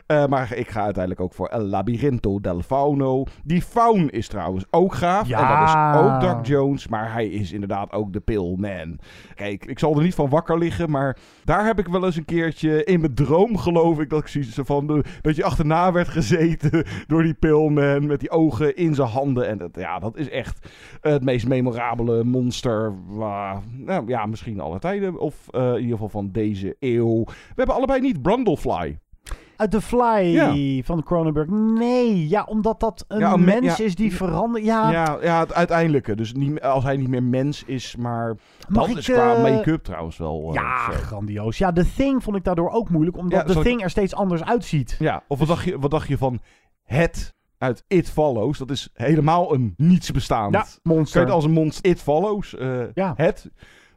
[0.06, 3.24] Eh, maar ik ga uiteindelijk ook voor El Labirinto del Fauno.
[3.44, 5.28] Die faun is trouwens ook gaaf.
[5.28, 5.38] Ja.
[5.40, 6.88] En dat is ook Doug Jones.
[6.88, 8.98] Maar hij is inderdaad ook de Pillman.
[9.34, 10.90] Kijk, ik zal er niet van wakker liggen.
[10.90, 14.10] Maar daar heb ik wel eens een keertje in mijn droom geloof ik...
[14.10, 14.86] dat ik zoiets van...
[14.86, 18.06] de- dat je achterna werd gezeten door die Pillman...
[18.06, 19.48] met die ogen in zijn handen.
[19.48, 20.68] En dat, ja, dat is echt
[21.00, 22.92] het meest memorabele monster...
[23.76, 25.18] nou, ja, misschien alle tijden.
[25.20, 27.24] Of eh, in ieder geval van deze eeuw.
[27.24, 28.98] We hebben allebei niet Brundlefly.
[29.62, 30.82] Uit The Fly Ja.
[30.82, 31.48] van Cronenberg.
[31.48, 33.84] Nee, ja, omdat dat een Ja, mens ja.
[33.84, 34.64] is die verandert.
[34.64, 36.14] Ja, Ja, ja, het uiteindelijke.
[36.14, 38.36] Dus niet, als hij niet meer mens is, maar
[38.68, 40.46] Mag dat ik, is qua eh, make-up trouwens wel.
[40.48, 40.98] eh, ja, zo.
[40.98, 41.58] grandioos.
[41.58, 44.44] Ja, The Thing vond ik daardoor ook moeilijk, omdat The ik- Thing er steeds anders
[44.44, 44.96] uitziet.
[44.98, 46.40] Ja, of wat dacht, je, wat dacht je van
[46.84, 48.58] het uit It Follows?
[48.58, 50.54] Dat is helemaal een niets bestaand.
[50.54, 51.30] Ja, monster.
[51.30, 52.54] Als een monster It Follows?
[52.56, 53.12] eh, Ja.
[53.16, 53.50] Het.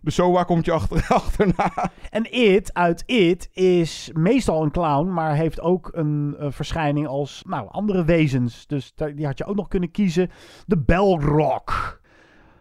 [0.05, 1.91] De SOA komt je achter, achterna.
[2.09, 7.43] En It uit It is meestal een clown, maar heeft ook een eh, verschijning als
[7.47, 8.67] nou, andere wezens.
[8.67, 10.29] Dus daar- die had je ook nog kunnen kiezen.
[10.65, 12.01] De Belrock.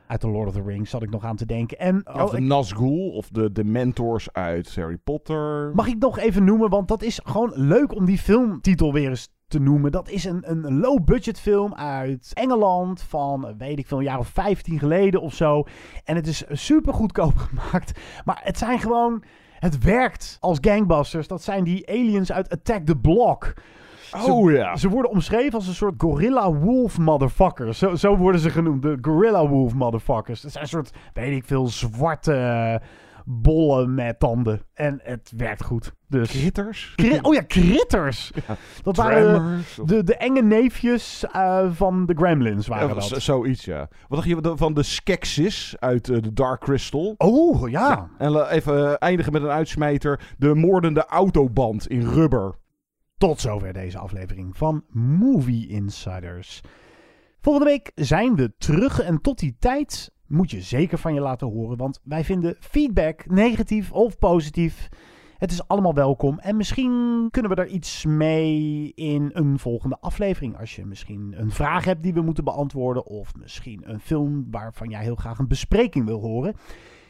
[0.07, 1.78] Uit The Lord of the Rings zat ik nog aan te denken.
[1.78, 5.72] En of oh, de ik- Nazgul of de, de mentors uit Harry Potter.
[5.74, 9.28] mag ik nog even noemen, want dat is gewoon leuk om die filmtitel weer eens
[9.55, 9.92] te noemen.
[9.92, 14.28] Dat is een, een low-budget film uit Engeland van, weet ik veel, een jaar of
[14.28, 15.64] 15 geleden of zo.
[16.05, 18.00] En het is super goedkoop gemaakt.
[18.24, 19.22] Maar het zijn gewoon...
[19.59, 21.26] Het werkt als gangbusters.
[21.28, 23.55] Dat zijn die aliens uit Attack the Block.
[24.11, 24.76] Ze- Oh ja.
[24.76, 27.78] Ze worden omschreven als een soort gorilla wolf motherfuckers.
[27.78, 28.82] Zo, zo worden ze genoemd.
[28.82, 30.42] De gorilla wolf motherfuckers.
[30.42, 32.80] Het zijn een soort, weet ik veel, zwarte
[33.25, 34.62] bollen met tanden.
[34.75, 35.93] En het werkt goed.
[36.09, 36.31] Dus...
[36.31, 36.93] Critters?
[36.97, 38.33] Cri- oh ja, critters.
[38.83, 42.66] Dat waren de, de enge neefjes eh, van de Gremlins.
[42.66, 43.22] Waren Ja, dat.
[43.22, 43.79] zoiets, ja.
[44.09, 47.14] Wat dacht je van de Skeksis uit eh, de Dark Crystal?
[47.16, 48.09] Oh, ja.
[48.18, 50.35] En la- even eh, eindigen met een uitsmijter.
[50.39, 52.55] De moordende autoband in rubber.
[53.18, 56.61] Tot zover deze aflevering van Movie Insiders.
[57.41, 61.47] Volgende week zijn we terug en tot die tijd moet je zeker van je laten
[61.47, 64.89] horen, want wij vinden feedback, negatief of positief,
[65.39, 66.39] het is allemaal welkom.
[66.39, 70.59] En misschien kunnen we er iets mee in een volgende aflevering.
[70.59, 74.89] Als je misschien een vraag hebt die we moeten beantwoorden, of misschien een film waarvan
[74.89, 76.55] jij heel graag een bespreking wil horen.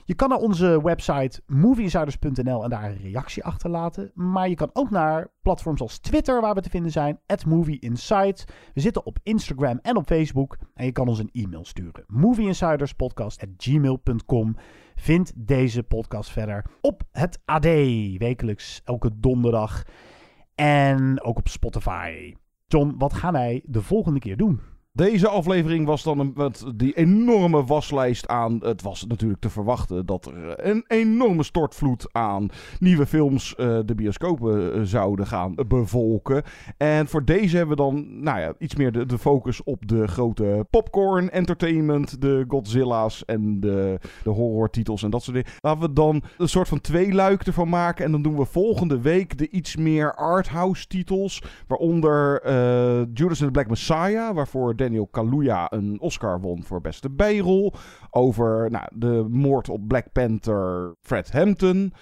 [0.06, 4.10] Je kan naar onze website movieinsiders.nl en daar een reactie achterlaten.
[4.14, 8.44] Maar je kan ook naar platforms als Twitter, waar we te vinden zijn, @movieinsights.
[8.74, 10.58] We zitten op Instagram en op Facebook.
[10.74, 12.04] En je kan ons een e-mail sturen.
[12.06, 14.56] movieinsiderspodcast.gmail.com
[14.94, 17.64] Vind deze podcast verder op het AD,
[18.18, 19.82] wekelijks elke donderdag.
[20.54, 22.34] En ook op Spotify.
[22.66, 24.73] John, wat gaan wij de volgende keer doen?
[24.96, 26.34] Deze aflevering was dan
[26.74, 28.58] die enorme waslijst aan.
[28.62, 33.94] Het was natuurlijk te verwachten dat er een enorme stortvloed aan nieuwe films uh, de
[33.94, 36.42] bioscopen uh, zouden gaan bevolken.
[36.76, 40.06] En voor deze hebben we dan nou ja, iets meer de, de focus op de
[40.06, 45.52] grote popcorn entertainment, de Godzilla's en de, de horrortitels en dat soort dingen.
[45.60, 48.04] Laten we dan een soort van tweeluik ervan maken.
[48.04, 51.42] En dan doen we volgende week de iets meer arthouse titels.
[51.66, 57.10] Waaronder uh, Judas and the Black Messiah, waarvoor Daniel Kaluuya een Oscar won voor beste
[57.10, 57.72] bijrol.
[58.10, 61.92] Over nou, de moord op Black Panther Fred Hampton.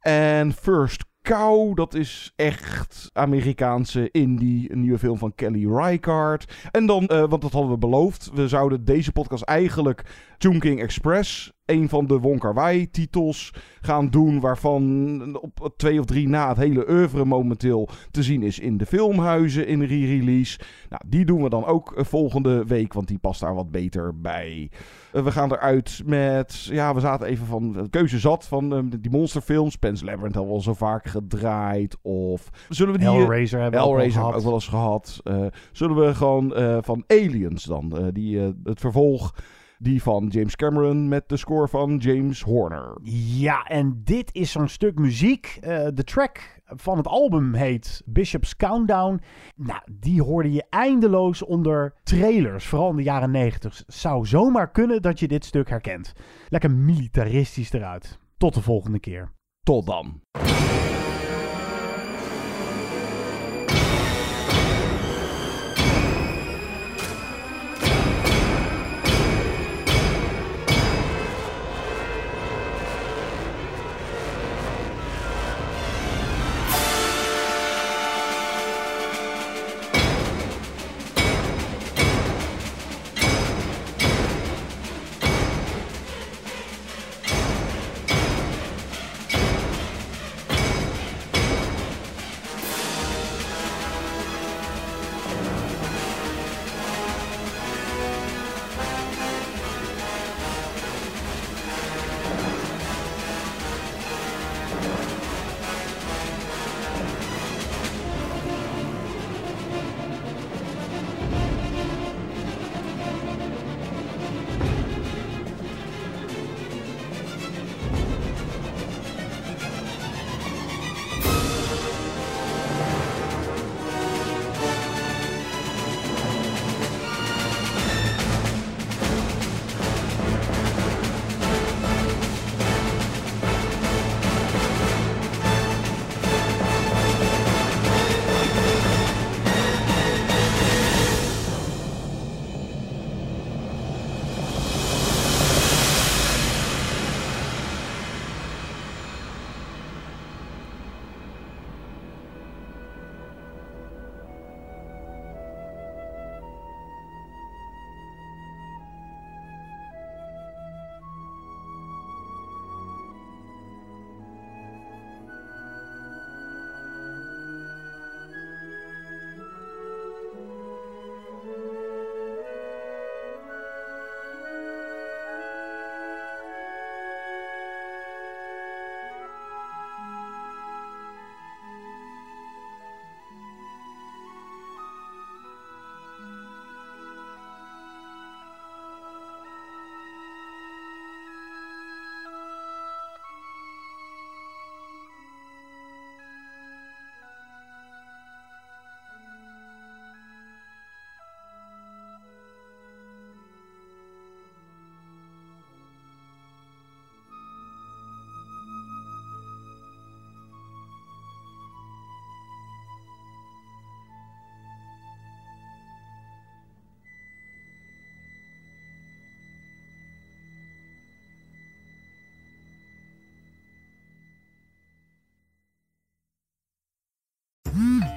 [0.00, 4.72] En First Cow, dat is echt Amerikaanse indie.
[4.72, 6.68] Een nieuwe film van Kelly Reichardt.
[6.70, 10.04] En dan, uh, want dat hadden we beloofd, we zouden deze podcast eigenlijk
[10.38, 14.40] Chungking Express, een van de Wong Kar Wai titels, gaan doen.
[14.40, 18.86] Waarvan op twee of drie na het hele oeuvre momenteel te zien is in de
[18.86, 20.60] filmhuizen in re-release.
[20.88, 24.70] Nou, die doen we dan ook volgende week, want die past daar wat beter bij.
[25.12, 29.10] Uh, we gaan eruit met, ja, we zaten even van keuze zat van uh, die
[29.10, 29.76] monsterfilms.
[29.76, 31.96] Pan's Labyrinth hebben we al zo vaak gedraaid.
[32.02, 33.08] Of zullen we die...
[33.08, 35.20] Hellraiser hebben we Hellraiser ook, ook, ook wel eens gehad.
[35.24, 36.52] Uh, zullen we gewoon
[36.82, 39.34] van Aliens dan, die, het vervolg...
[39.82, 42.98] Die van James Cameron met de score van James Horner.
[43.02, 45.58] Ja, en dit is zo'n stuk muziek.
[45.60, 49.20] Uh, de track van het album heet Bishop's Countdown.
[49.56, 53.82] Nou, die hoorde je eindeloos onder trailers, vooral in de jaren 90.
[53.86, 56.12] Zou zomaar kunnen dat je dit stuk herkent.
[56.48, 58.18] Lekker militaristisch eruit.
[58.36, 59.32] Tot de volgende keer.
[59.62, 60.20] Tot dan.